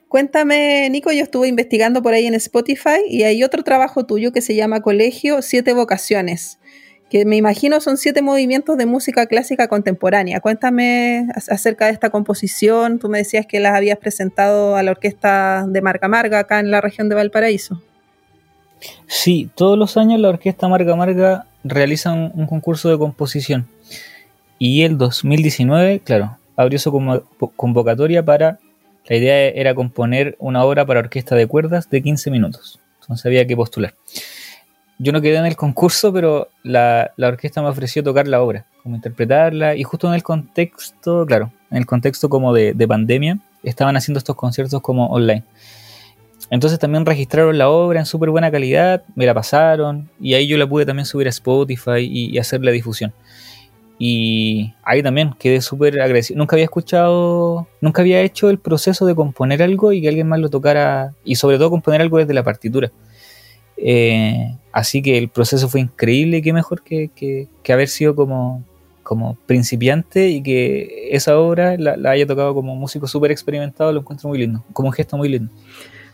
Cuéntame, 0.09 0.89
Nico, 0.89 1.09
yo 1.13 1.23
estuve 1.23 1.47
investigando 1.47 2.01
por 2.01 2.13
ahí 2.13 2.25
en 2.27 2.33
Spotify 2.33 2.99
y 3.07 3.23
hay 3.23 3.45
otro 3.45 3.63
trabajo 3.63 4.05
tuyo 4.05 4.33
que 4.33 4.41
se 4.41 4.55
llama 4.55 4.81
Colegio 4.81 5.41
Siete 5.41 5.71
Vocaciones, 5.71 6.59
que 7.09 7.23
me 7.23 7.37
imagino 7.37 7.79
son 7.79 7.95
siete 7.95 8.21
movimientos 8.21 8.77
de 8.77 8.85
música 8.85 9.27
clásica 9.27 9.69
contemporánea. 9.69 10.41
Cuéntame 10.41 11.27
ac- 11.33 11.49
acerca 11.49 11.85
de 11.85 11.93
esta 11.93 12.09
composición. 12.09 12.99
Tú 12.99 13.07
me 13.07 13.19
decías 13.19 13.45
que 13.45 13.61
las 13.61 13.73
habías 13.77 13.99
presentado 13.99 14.75
a 14.75 14.83
la 14.83 14.91
orquesta 14.91 15.65
de 15.65 15.81
Marga 15.81 16.09
Marga 16.09 16.39
acá 16.39 16.59
en 16.59 16.71
la 16.71 16.81
región 16.81 17.07
de 17.07 17.15
Valparaíso. 17.15 17.81
Sí, 19.07 19.49
todos 19.55 19.77
los 19.77 19.97
años 19.97 20.19
la 20.19 20.29
Orquesta 20.29 20.67
Marga 20.67 20.95
Marga 20.95 21.45
realiza 21.63 22.11
un, 22.11 22.45
concurso 22.47 22.89
de 22.89 22.97
composición. 22.97 23.67
Y 24.57 24.83
el 24.83 24.97
2019, 24.97 26.01
claro, 26.01 26.37
abrió 26.55 26.79
su 26.79 26.91
convo- 26.91 27.23
convocatoria 27.55 28.23
para. 28.23 28.59
La 29.07 29.15
idea 29.15 29.47
era 29.49 29.73
componer 29.73 30.35
una 30.39 30.63
obra 30.63 30.85
para 30.85 30.99
orquesta 30.99 31.35
de 31.35 31.47
cuerdas 31.47 31.89
de 31.89 32.01
15 32.03 32.29
minutos. 32.29 32.79
Entonces 33.01 33.25
había 33.25 33.47
que 33.47 33.55
postular. 33.55 33.95
Yo 34.99 35.11
no 35.11 35.21
quedé 35.21 35.37
en 35.37 35.45
el 35.45 35.55
concurso, 35.55 36.13
pero 36.13 36.49
la, 36.61 37.11
la 37.15 37.29
orquesta 37.29 37.61
me 37.61 37.69
ofreció 37.69 38.03
tocar 38.03 38.27
la 38.27 38.41
obra, 38.41 38.65
como 38.83 38.95
interpretarla. 38.95 39.75
Y 39.75 39.83
justo 39.83 40.07
en 40.07 40.13
el 40.13 40.21
contexto, 40.21 41.25
claro, 41.25 41.51
en 41.71 41.77
el 41.77 41.85
contexto 41.85 42.29
como 42.29 42.53
de 42.53 42.87
pandemia, 42.87 43.39
estaban 43.63 43.95
haciendo 43.97 44.19
estos 44.19 44.35
conciertos 44.35 44.81
como 44.81 45.07
online. 45.07 45.43
Entonces 46.51 46.79
también 46.79 47.05
registraron 47.05 47.57
la 47.57 47.69
obra 47.69 47.99
en 47.99 48.05
súper 48.05 48.29
buena 48.31 48.49
calidad, 48.51 49.03
me 49.15 49.25
la 49.25 49.33
pasaron 49.33 50.09
y 50.19 50.33
ahí 50.33 50.47
yo 50.47 50.57
la 50.57 50.67
pude 50.67 50.85
también 50.85 51.05
subir 51.05 51.27
a 51.27 51.29
Spotify 51.29 51.99
y, 52.01 52.31
y 52.35 52.37
hacer 52.39 52.63
la 52.63 52.71
difusión. 52.71 53.13
Y 54.01 54.73
ahí 54.83 55.03
también 55.03 55.33
quedé 55.37 55.61
súper 55.61 56.01
agradecido. 56.01 56.37
Nunca 56.37 56.55
había 56.55 56.63
escuchado, 56.65 57.67
nunca 57.81 58.01
había 58.01 58.21
hecho 58.21 58.49
el 58.49 58.57
proceso 58.57 59.05
de 59.05 59.13
componer 59.13 59.61
algo 59.61 59.91
y 59.91 60.01
que 60.01 60.07
alguien 60.07 60.27
más 60.27 60.39
lo 60.39 60.49
tocara 60.49 61.13
y 61.25 61.35
sobre 61.35 61.57
todo 61.57 61.69
componer 61.69 62.01
algo 62.01 62.17
desde 62.17 62.33
la 62.33 62.43
partitura. 62.43 62.91
Eh, 63.77 64.55
así 64.71 65.01
que 65.01 65.17
el 65.17 65.29
proceso 65.29 65.69
fue 65.69 65.81
increíble 65.81 66.37
y 66.37 66.41
qué 66.41 66.53
mejor 66.53 66.81
que, 66.83 67.09
que- 67.15 67.47
haber 67.73 67.87
sido 67.87 68.15
como, 68.15 68.63
como 69.03 69.37
principiante 69.45 70.29
y 70.29 70.41
que 70.41 71.09
esa 71.11 71.37
obra 71.37 71.77
la, 71.77 71.95
la 71.97 72.11
haya 72.11 72.25
tocado 72.25 72.55
como 72.55 72.75
músico 72.75 73.07
súper 73.07 73.29
experimentado, 73.31 73.93
lo 73.93 73.99
encuentro 73.99 74.27
muy 74.29 74.39
lindo, 74.39 74.63
como 74.73 74.87
un 74.89 74.93
gesto 74.93 75.17
muy 75.17 75.29
lindo. 75.29 75.51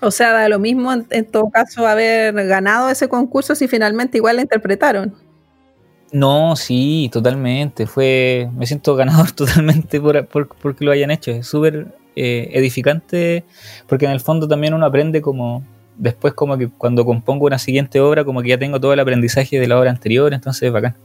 O 0.07 0.11
sea, 0.11 0.31
da 0.33 0.47
lo 0.49 0.59
mismo 0.59 0.93
en, 0.93 1.05
en 1.09 1.25
todo 1.25 1.49
caso 1.49 1.87
haber 1.87 2.33
ganado 2.47 2.89
ese 2.89 3.07
concurso 3.09 3.55
si 3.55 3.67
finalmente 3.67 4.17
igual 4.17 4.35
la 4.37 4.43
interpretaron. 4.43 5.13
No, 6.11 6.55
sí, 6.55 7.09
totalmente. 7.11 7.87
Fue, 7.87 8.49
me 8.55 8.65
siento 8.65 8.95
ganador 8.95 9.31
totalmente 9.33 9.99
por, 9.99 10.25
por- 10.27 10.47
porque 10.47 10.85
lo 10.85 10.91
hayan 10.91 11.11
hecho. 11.11 11.31
Es 11.31 11.47
súper 11.47 11.87
eh, 12.15 12.49
edificante 12.53 13.43
porque 13.87 14.05
en 14.05 14.11
el 14.11 14.19
fondo 14.21 14.47
también 14.47 14.73
uno 14.73 14.85
aprende 14.85 15.21
como 15.21 15.63
después 15.97 16.33
como 16.33 16.57
que 16.57 16.69
cuando 16.69 17.05
compongo 17.05 17.45
una 17.45 17.57
siguiente 17.59 17.99
obra 17.99 18.23
como 18.25 18.41
que 18.41 18.49
ya 18.49 18.57
tengo 18.57 18.79
todo 18.79 18.93
el 18.93 18.99
aprendizaje 18.99 19.59
de 19.59 19.67
la 19.67 19.79
obra 19.79 19.89
anterior, 19.91 20.33
entonces 20.33 20.63
es 20.63 20.71
bacán. 20.71 20.95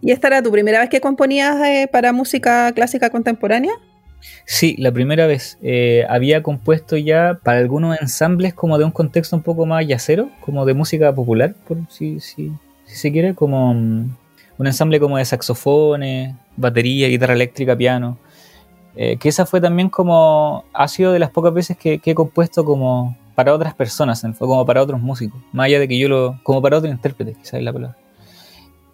¿Y 0.00 0.12
esta 0.12 0.28
era 0.28 0.42
tu 0.42 0.50
primera 0.50 0.80
vez 0.80 0.90
que 0.90 1.00
componías 1.00 1.56
eh, 1.66 1.88
para 1.90 2.12
música 2.12 2.70
clásica 2.72 3.10
contemporánea? 3.10 3.72
Sí, 4.46 4.76
la 4.78 4.92
primera 4.92 5.26
vez 5.26 5.58
eh, 5.62 6.04
había 6.08 6.42
compuesto 6.42 6.96
ya 6.96 7.38
para 7.42 7.58
algunos 7.58 7.98
ensambles 8.00 8.54
como 8.54 8.78
de 8.78 8.84
un 8.84 8.90
contexto 8.90 9.36
un 9.36 9.42
poco 9.42 9.66
más 9.66 9.86
yacero, 9.86 10.28
como 10.40 10.66
de 10.66 10.74
música 10.74 11.14
popular, 11.14 11.54
por 11.66 11.78
si, 11.88 12.20
si, 12.20 12.52
se 12.84 13.10
quiere, 13.10 13.34
como 13.34 13.74
mm, 13.74 14.16
un 14.58 14.66
ensamble 14.66 15.00
como 15.00 15.16
de 15.16 15.24
saxofones, 15.24 16.34
batería, 16.56 17.08
guitarra 17.08 17.34
eléctrica, 17.34 17.76
piano. 17.76 18.18
Eh, 18.96 19.16
que 19.16 19.28
esa 19.28 19.46
fue 19.46 19.60
también 19.60 19.88
como, 19.88 20.64
ha 20.72 20.88
sido 20.88 21.12
de 21.12 21.18
las 21.18 21.30
pocas 21.30 21.52
veces 21.52 21.76
que, 21.76 22.00
he 22.04 22.14
compuesto 22.14 22.64
como 22.64 23.16
para 23.34 23.52
otras 23.52 23.74
personas, 23.74 24.20
fondo, 24.20 24.38
como 24.38 24.64
para 24.66 24.82
otros 24.82 25.00
músicos, 25.00 25.40
más 25.52 25.66
allá 25.66 25.80
de 25.80 25.88
que 25.88 25.98
yo 25.98 26.08
lo, 26.08 26.38
como 26.44 26.62
para 26.62 26.78
otro 26.78 26.88
intérprete, 26.90 27.34
quizás 27.34 27.54
es 27.54 27.62
la 27.62 27.72
palabra. 27.72 27.96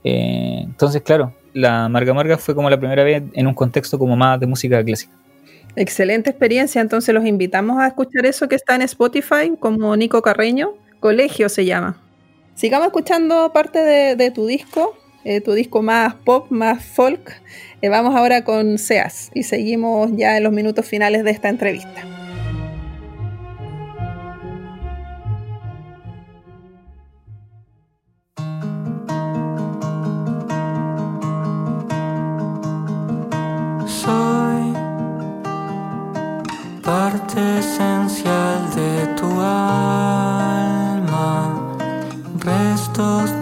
Eh, 0.03 0.63
entonces, 0.65 1.03
claro, 1.03 1.35
la 1.53 1.89
Marga 1.89 2.15
Marga 2.15 2.39
fue 2.39 2.55
como 2.55 2.71
la 2.71 2.79
primera 2.79 3.05
vez 3.05 3.23
en 3.35 3.47
un 3.47 3.55
contexto 3.55 3.99
como 3.99 4.17
más 4.17 4.41
de 4.41 4.47
música 4.47 4.83
clásica. 4.83 5.20
Excelente 5.77 6.31
experiencia, 6.31 6.81
entonces 6.81 7.15
los 7.15 7.25
invitamos 7.25 7.79
a 7.81 7.87
escuchar 7.87 8.27
eso 8.27 8.49
que 8.49 8.57
está 8.57 8.75
en 8.75 8.83
Spotify 8.83 9.53
como 9.59 9.97
Nico 9.97 10.21
Carreño, 10.21 10.75
Colegio 10.99 11.49
se 11.49 11.65
llama. 11.65 12.03
Sigamos 12.55 12.89
escuchando 12.89 13.53
parte 13.53 13.79
de, 13.79 14.31
tu 14.33 14.47
disco, 14.47 14.95
eh, 15.25 15.41
tu 15.41 15.53
disco 15.53 15.81
más 15.81 16.15
pop, 16.15 16.51
más 16.51 16.85
folk. 16.85 17.41
Eh, 17.81 17.89
vamos 17.89 18.15
ahora 18.15 18.45
con 18.45 18.77
Seas 18.77 19.31
y 19.33 19.45
seguimos 19.45 20.11
ya 20.15 20.37
en 20.37 20.45
los 20.45 20.53
minutos 20.53 20.85
finales 20.85 21.25
de 21.25 21.31
esta 21.31 21.49
entrevista. 21.49 22.05
Soy 33.87 34.40
parte 37.01 37.41
esencial 37.61 38.59
de 38.77 39.07
tu 39.19 39.31
alma, 39.41 41.07
restos 42.45 43.40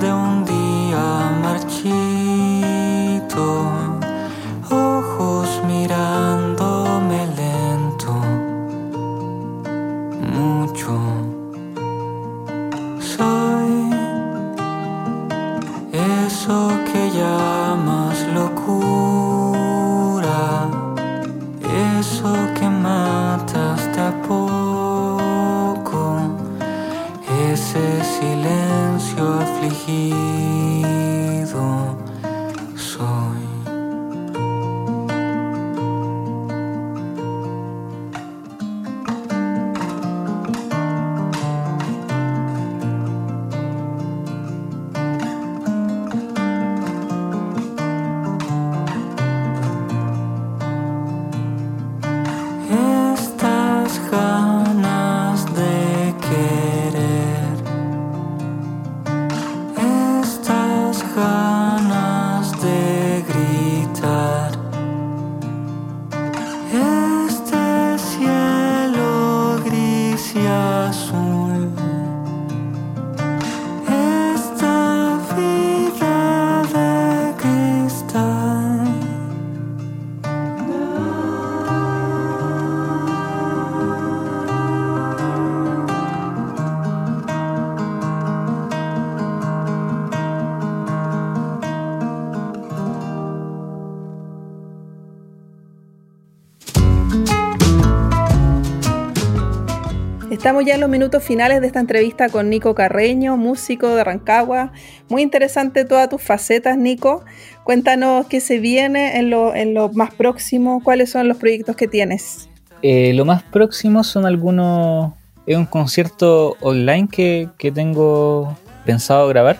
Estamos 100.48 100.64
ya 100.64 100.76
en 100.76 100.80
los 100.80 100.88
minutos 100.88 101.22
finales 101.22 101.60
de 101.60 101.66
esta 101.66 101.78
entrevista 101.78 102.30
con 102.30 102.48
Nico 102.48 102.74
Carreño, 102.74 103.36
músico 103.36 103.94
de 103.94 104.02
Rancagua. 104.02 104.72
Muy 105.10 105.20
interesante 105.20 105.84
todas 105.84 106.08
tus 106.08 106.22
facetas, 106.22 106.78
Nico. 106.78 107.22
Cuéntanos 107.64 108.24
qué 108.28 108.40
se 108.40 108.58
viene 108.58 109.18
en 109.18 109.28
lo, 109.28 109.90
más 109.92 110.14
próximo, 110.14 110.82
cuáles 110.82 111.10
son 111.10 111.28
los 111.28 111.36
proyectos 111.36 111.76
que 111.76 111.86
tienes. 111.86 112.48
Eh, 112.80 113.12
lo 113.12 113.26
más 113.26 113.42
próximo 113.42 114.02
son 114.02 114.24
algunos. 114.24 115.12
Es 115.44 115.58
un 115.58 115.66
concierto 115.66 116.56
online 116.62 117.08
que, 117.12 117.50
que 117.58 117.70
tengo 117.70 118.56
pensado 118.86 119.28
grabar 119.28 119.58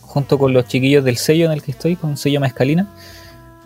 junto 0.00 0.38
con 0.38 0.54
los 0.54 0.64
chiquillos 0.64 1.04
del 1.04 1.18
sello 1.18 1.44
en 1.44 1.52
el 1.52 1.62
que 1.62 1.72
estoy, 1.72 1.96
con 1.96 2.16
sello 2.16 2.40
Mezcalina. 2.40 2.88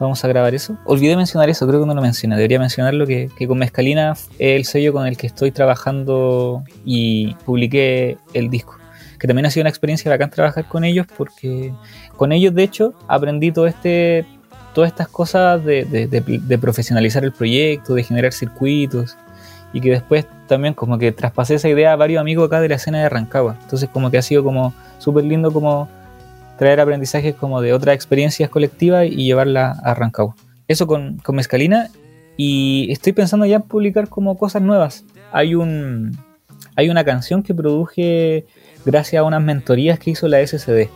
Vamos 0.01 0.25
a 0.25 0.29
grabar 0.29 0.55
eso. 0.55 0.77
Olvidé 0.85 1.17
mencionar 1.17 1.49
eso, 1.49 1.67
creo 1.69 1.81
que 1.81 1.87
no 1.87 1.95
lo 1.95 2.03
mencioné. 2.03 2.35
Debería 2.37 2.59
mencionarlo 2.59 3.07
que, 3.07 3.31
que 3.37 3.47
con 3.47 3.59
Mezcalina 3.59 4.13
es 4.13 4.29
el 4.39 4.65
sello 4.65 4.93
con 4.93 5.07
el 5.07 5.17
que 5.17 5.27
estoy 5.29 5.53
trabajando 5.53 6.65
y 6.85 7.35
publiqué 7.47 8.19
el 8.33 8.51
disco. 8.51 8.77
Que 9.21 9.29
también 9.29 9.47
ha 9.47 9.51
sido 9.51 9.63
una 9.63 9.71
experiencia 9.71 10.11
bacán 10.11 10.31
trabajar 10.31 10.67
con 10.67 10.85
ellos 10.85 11.07
porque 11.17 11.73
con 12.17 12.33
ellos, 12.33 12.55
de 12.55 12.65
hecho, 12.65 12.95
aprendí 13.07 13.53
todo 13.53 13.67
este, 13.69 14.27
todas 14.75 14.91
estas 14.91 15.09
cosas 15.09 15.65
de, 15.65 15.85
de- 15.85 16.59
profesionalizar 16.59 17.25
el 17.25 17.33
proyecto, 17.33 17.95
de 17.95 18.03
generar 18.03 18.33
circuitos 18.33 19.17
y 19.73 19.81
que 19.81 19.91
después 19.91 20.27
también 20.49 20.75
como 20.75 20.99
que 20.99 21.13
traspasé 21.13 21.55
esa 21.55 21.69
idea 21.69 21.93
a 21.93 21.97
varios 21.97 22.21
amigos 22.21 22.47
acá 22.49 22.61
de 22.61 22.69
la 22.69 22.75
escena 22.75 23.01
de 23.01 23.09
Rancagua. 23.09 23.57
Entonces 23.63 23.89
como 23.89 24.11
que 24.11 24.19
ha 24.19 24.23
sido 24.23 24.43
como 24.43 24.75
súper 24.99 25.25
lindo 25.25 25.53
como 25.53 25.89
traer 26.59 26.81
aprendizajes 26.81 27.35
como 27.35 27.61
de 27.61 27.73
otras 27.73 27.95
experiencias 27.95 28.51
colectivas 28.51 29.07
y 29.07 29.25
llevarla 29.25 29.77
a 29.83 29.95
Rancagua. 29.95 30.35
Eso 30.69 30.87
con, 30.87 31.19
con 31.19 31.37
Mezcalina 31.37 31.91
y 32.37 32.89
estoy 32.91 33.13
pensando 33.13 33.47
ya 33.47 33.57
en 33.57 33.63
publicar 33.63 34.09
como 34.09 34.37
cosas 34.37 34.63
nuevas. 34.63 35.05
Hay 35.33 35.55
un 35.55 36.17
hay 36.77 36.91
una 36.91 37.05
canción 37.05 37.43
que 37.43 37.55
produje 37.55 38.47
gracias 38.85 39.21
a 39.21 39.25
unas 39.25 39.43
mentorías 39.43 39.99
que 39.99 40.11
hizo 40.11 40.27
la 40.29 40.45
SCD 40.45 40.89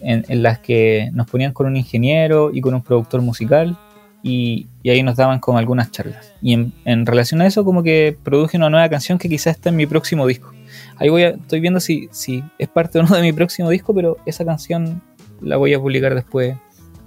en, 0.00 0.42
las 0.42 0.58
que 0.58 1.10
nos 1.12 1.28
ponían 1.28 1.52
con 1.52 1.66
un 1.66 1.76
ingeniero 1.76 2.50
y 2.52 2.60
con 2.60 2.74
un 2.74 2.82
productor 2.82 3.20
musical 3.20 3.76
y, 4.22 4.68
y 4.82 4.90
ahí 4.90 5.02
nos 5.02 5.16
daban 5.16 5.38
como 5.38 5.58
algunas 5.58 5.90
charlas. 5.90 6.32
Y 6.40 6.54
en 6.54 7.06
relación 7.06 7.42
a 7.42 7.46
eso 7.46 7.64
como 7.64 7.82
que 7.82 8.16
produje 8.22 8.56
una 8.56 8.70
nueva 8.70 8.88
canción 8.88 9.18
que 9.18 9.28
quizás 9.28 9.56
está 9.56 9.68
en 9.68 9.76
mi 9.76 9.86
próximo 9.86 10.26
disco. 10.26 10.52
Ahí 10.96 11.08
voy 11.08 11.22
a, 11.24 11.28
estoy 11.30 11.60
viendo 11.60 11.80
si, 11.80 12.08
si 12.12 12.42
es 12.58 12.68
parte 12.68 12.98
o 12.98 13.02
no 13.02 13.14
de 13.16 13.22
mi 13.22 13.32
próximo 13.32 13.68
disco, 13.70 13.94
pero 13.94 14.16
esa 14.26 14.44
canción 14.44 15.02
la 15.40 15.56
voy 15.56 15.74
a 15.74 15.80
publicar 15.80 16.14
después. 16.14 16.54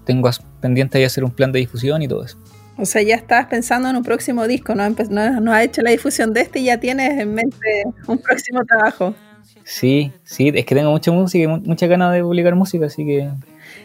Tengo 0.06 0.30
pendiente 0.62 1.00
de 1.00 1.06
hacer 1.06 1.24
un 1.24 1.32
plan 1.32 1.52
de 1.52 1.60
difusión 1.60 2.02
y 2.02 2.08
todo 2.08 2.24
eso. 2.24 2.38
O 2.78 2.86
sea, 2.86 3.02
ya 3.02 3.16
estás 3.16 3.46
pensando 3.48 3.90
en 3.90 3.96
un 3.96 4.04
próximo 4.04 4.46
disco, 4.48 4.76
¿no? 4.76 4.90
No, 5.10 5.40
no 5.40 5.54
has 5.54 5.64
hecho 5.64 5.82
la 5.82 5.92
difusión 5.92 6.34
de 6.34 6.42
este 6.42 6.60
y 6.60 6.66
ya 6.66 6.80
tienes 6.80 7.20
en 7.20 7.34
mente 7.34 7.84
un 8.06 8.18
próximo 8.18 8.64
trabajo. 8.66 9.16
Sí, 9.64 10.12
sí, 10.24 10.52
es 10.54 10.66
que 10.66 10.76
tengo 10.76 10.92
mucha 10.92 11.12
música 11.12 11.44
y 11.44 11.48
mu- 11.48 11.62
muchas 11.62 11.90
ganas 11.90 12.14
de 12.14 12.22
publicar 12.22 12.54
música, 12.54 12.86
así 12.86 13.06
que... 13.06 13.30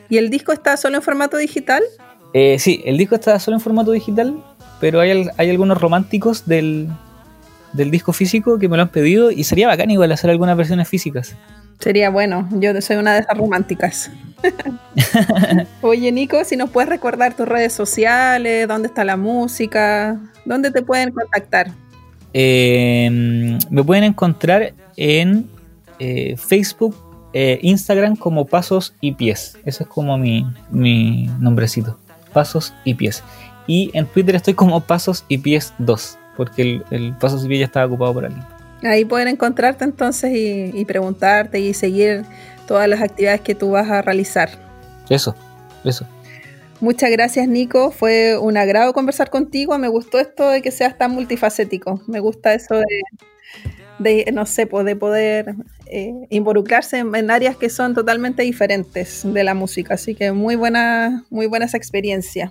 ¿Y 0.08 0.18
el 0.18 0.28
disco 0.28 0.52
está 0.52 0.76
solo 0.76 0.96
en 0.96 1.02
formato 1.02 1.36
digital? 1.36 1.82
Eh, 2.34 2.58
sí, 2.58 2.82
el 2.84 2.98
disco 2.98 3.14
está 3.14 3.38
solo 3.38 3.56
en 3.56 3.60
formato 3.60 3.92
digital, 3.92 4.44
pero 4.80 5.00
hay, 5.00 5.26
hay 5.36 5.50
algunos 5.50 5.80
románticos 5.80 6.46
del, 6.46 6.88
del 7.72 7.90
disco 7.90 8.12
físico 8.12 8.58
que 8.58 8.68
me 8.68 8.76
lo 8.76 8.82
han 8.82 8.88
pedido 8.88 9.30
y 9.30 9.44
sería 9.44 9.68
bacán 9.68 9.90
igual 9.90 10.12
hacer 10.12 10.30
algunas 10.30 10.56
versiones 10.56 10.88
físicas. 10.88 11.36
Sería 11.78 12.10
bueno, 12.10 12.48
yo 12.52 12.78
soy 12.82 12.96
una 12.96 13.14
de 13.14 13.20
esas 13.20 13.38
románticas. 13.38 14.10
Oye, 15.80 16.12
Nico, 16.12 16.44
si 16.44 16.56
nos 16.56 16.70
puedes 16.70 16.90
recordar 16.90 17.34
tus 17.34 17.48
redes 17.48 17.72
sociales, 17.72 18.68
dónde 18.68 18.88
está 18.88 19.04
la 19.04 19.16
música, 19.16 20.20
dónde 20.44 20.70
te 20.70 20.82
pueden 20.82 21.10
contactar. 21.12 21.70
Eh, 22.34 23.58
me 23.70 23.82
pueden 23.82 24.04
encontrar 24.04 24.74
en 24.96 25.48
eh, 25.98 26.36
Facebook, 26.36 26.94
eh, 27.32 27.58
Instagram 27.62 28.16
como 28.16 28.46
Pasos 28.46 28.94
y 29.00 29.12
Pies. 29.12 29.58
Ese 29.64 29.84
es 29.84 29.88
como 29.88 30.18
mi, 30.18 30.46
mi 30.70 31.30
nombrecito. 31.38 31.98
Pasos 32.32 32.74
y 32.84 32.94
Pies. 32.94 33.22
Y 33.66 33.90
en 33.94 34.06
Twitter 34.06 34.34
estoy 34.34 34.54
como 34.54 34.80
Pasos 34.80 35.24
y 35.28 35.38
Pies 35.38 35.72
2, 35.78 36.18
porque 36.40 36.62
el, 36.62 36.82
y 36.90 37.12
Pies 37.20 37.58
ya 37.58 37.66
estaba 37.66 37.84
ocupado 37.84 38.14
por 38.14 38.24
alguien. 38.24 38.42
Ahí 38.82 39.04
pueden 39.04 39.28
encontrarte 39.28 39.84
entonces 39.84 40.32
y, 40.32 40.70
y 40.72 40.86
preguntarte 40.86 41.60
y 41.60 41.74
seguir 41.74 42.24
todas 42.66 42.88
las 42.88 43.02
actividades 43.02 43.42
que 43.42 43.54
tú 43.54 43.72
vas 43.72 43.90
a 43.90 44.00
realizar. 44.00 44.48
Eso, 45.10 45.36
eso. 45.84 46.06
Muchas 46.80 47.10
gracias, 47.10 47.46
Nico. 47.46 47.90
Fue 47.90 48.38
un 48.38 48.56
agrado 48.56 48.94
conversar 48.94 49.28
contigo. 49.28 49.76
Me 49.76 49.88
gustó 49.88 50.18
esto 50.18 50.48
de 50.48 50.62
que 50.62 50.70
seas 50.70 50.96
tan 50.96 51.10
multifacético. 51.10 52.00
Me 52.06 52.20
gusta 52.20 52.54
eso 52.54 52.76
de, 52.76 53.02
de 53.98 54.32
no 54.32 54.46
sé, 54.46 54.66
pues, 54.66 54.86
de 54.86 54.96
poder 54.96 55.56
eh, 55.88 56.14
involucrarse 56.30 56.96
en, 57.00 57.14
en 57.14 57.30
áreas 57.30 57.58
que 57.58 57.68
son 57.68 57.92
totalmente 57.92 58.44
diferentes 58.44 59.30
de 59.30 59.44
la 59.44 59.52
música. 59.52 59.92
Así 59.92 60.14
que 60.14 60.32
muy 60.32 60.56
buena, 60.56 61.26
muy 61.28 61.44
buena 61.48 61.66
esa 61.66 61.76
experiencia. 61.76 62.50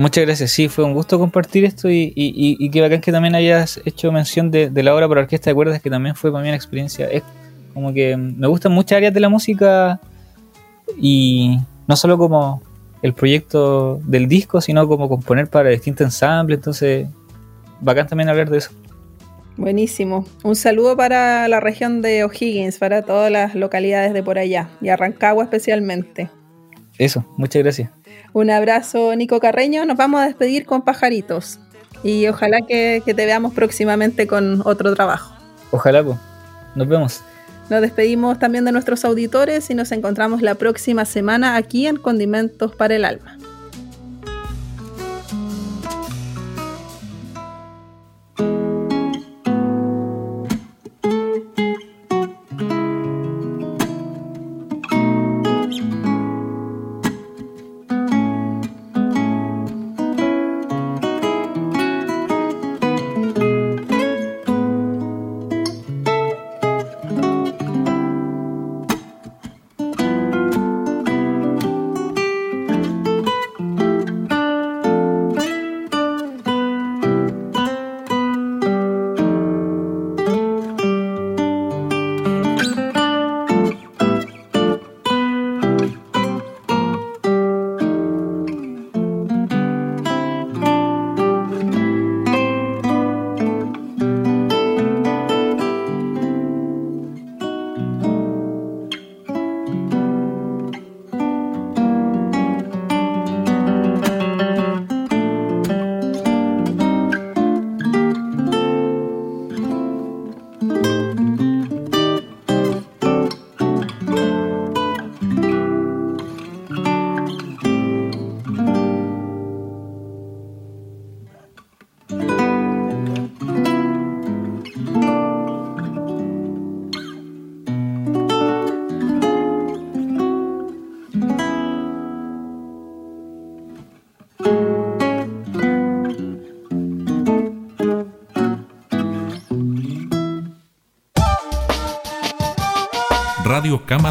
Muchas 0.00 0.24
gracias, 0.24 0.52
sí, 0.52 0.68
fue 0.68 0.84
un 0.84 0.94
gusto 0.94 1.18
compartir 1.18 1.64
esto 1.64 1.90
y, 1.90 2.12
y, 2.14 2.26
y, 2.28 2.56
y 2.56 2.70
qué 2.70 2.80
bacán 2.80 3.00
que 3.00 3.10
también 3.10 3.34
hayas 3.34 3.80
hecho 3.84 4.12
mención 4.12 4.48
de, 4.52 4.70
la 4.72 4.94
obra 4.94 5.08
para 5.08 5.22
orquesta 5.22 5.50
de 5.50 5.54
cuerdas, 5.54 5.82
que 5.82 5.90
también 5.90 6.14
fue 6.14 6.30
para 6.30 6.40
mí 6.40 6.48
una 6.48 6.54
experiencia. 6.54 7.08
Es 7.08 7.24
como 7.74 7.92
que 7.92 8.16
me 8.16 8.46
gustan 8.46 8.70
muchas 8.70 8.98
áreas 8.98 9.12
de 9.12 9.18
la 9.18 9.28
música 9.28 9.98
y 10.96 11.58
no 11.88 11.96
solo 11.96 12.16
como 12.16 12.62
el 13.02 13.12
proyecto 13.12 14.00
del 14.04 14.28
disco, 14.28 14.60
sino 14.60 14.86
como 14.86 15.08
componer 15.08 15.48
para 15.48 15.70
distintos 15.70 16.04
ensambles, 16.04 16.58
entonces 16.58 17.08
bacán 17.80 18.06
también 18.06 18.28
hablar 18.28 18.50
de 18.50 18.58
eso. 18.58 18.70
Buenísimo. 19.56 20.26
Un 20.44 20.54
saludo 20.54 20.96
para 20.96 21.48
la 21.48 21.58
región 21.58 22.02
de 22.02 22.22
O'Higgins, 22.22 22.78
para 22.78 23.02
todas 23.02 23.32
las 23.32 23.56
localidades 23.56 24.12
de 24.12 24.22
por 24.22 24.38
allá 24.38 24.70
y 24.80 24.90
a 24.90 24.96
Rancagua 24.96 25.42
especialmente. 25.42 26.30
Eso, 26.98 27.24
muchas 27.36 27.62
gracias. 27.62 27.90
Un 28.32 28.50
abrazo, 28.50 29.14
Nico 29.16 29.40
Carreño. 29.40 29.84
Nos 29.84 29.96
vamos 29.96 30.20
a 30.20 30.26
despedir 30.26 30.66
con 30.66 30.82
pajaritos. 30.82 31.60
Y 32.02 32.26
ojalá 32.26 32.58
que, 32.66 33.02
que 33.04 33.14
te 33.14 33.24
veamos 33.24 33.54
próximamente 33.54 34.26
con 34.26 34.62
otro 34.64 34.94
trabajo. 34.94 35.34
Ojalá, 35.70 36.02
pues. 36.04 36.18
Nos 36.74 36.88
vemos. 36.88 37.22
Nos 37.70 37.80
despedimos 37.80 38.38
también 38.38 38.64
de 38.64 38.72
nuestros 38.72 39.04
auditores 39.04 39.70
y 39.70 39.74
nos 39.74 39.92
encontramos 39.92 40.42
la 40.42 40.54
próxima 40.54 41.04
semana 41.04 41.56
aquí 41.56 41.86
en 41.86 41.96
Condimentos 41.96 42.74
para 42.74 42.96
el 42.96 43.04
Alma. 43.04 43.37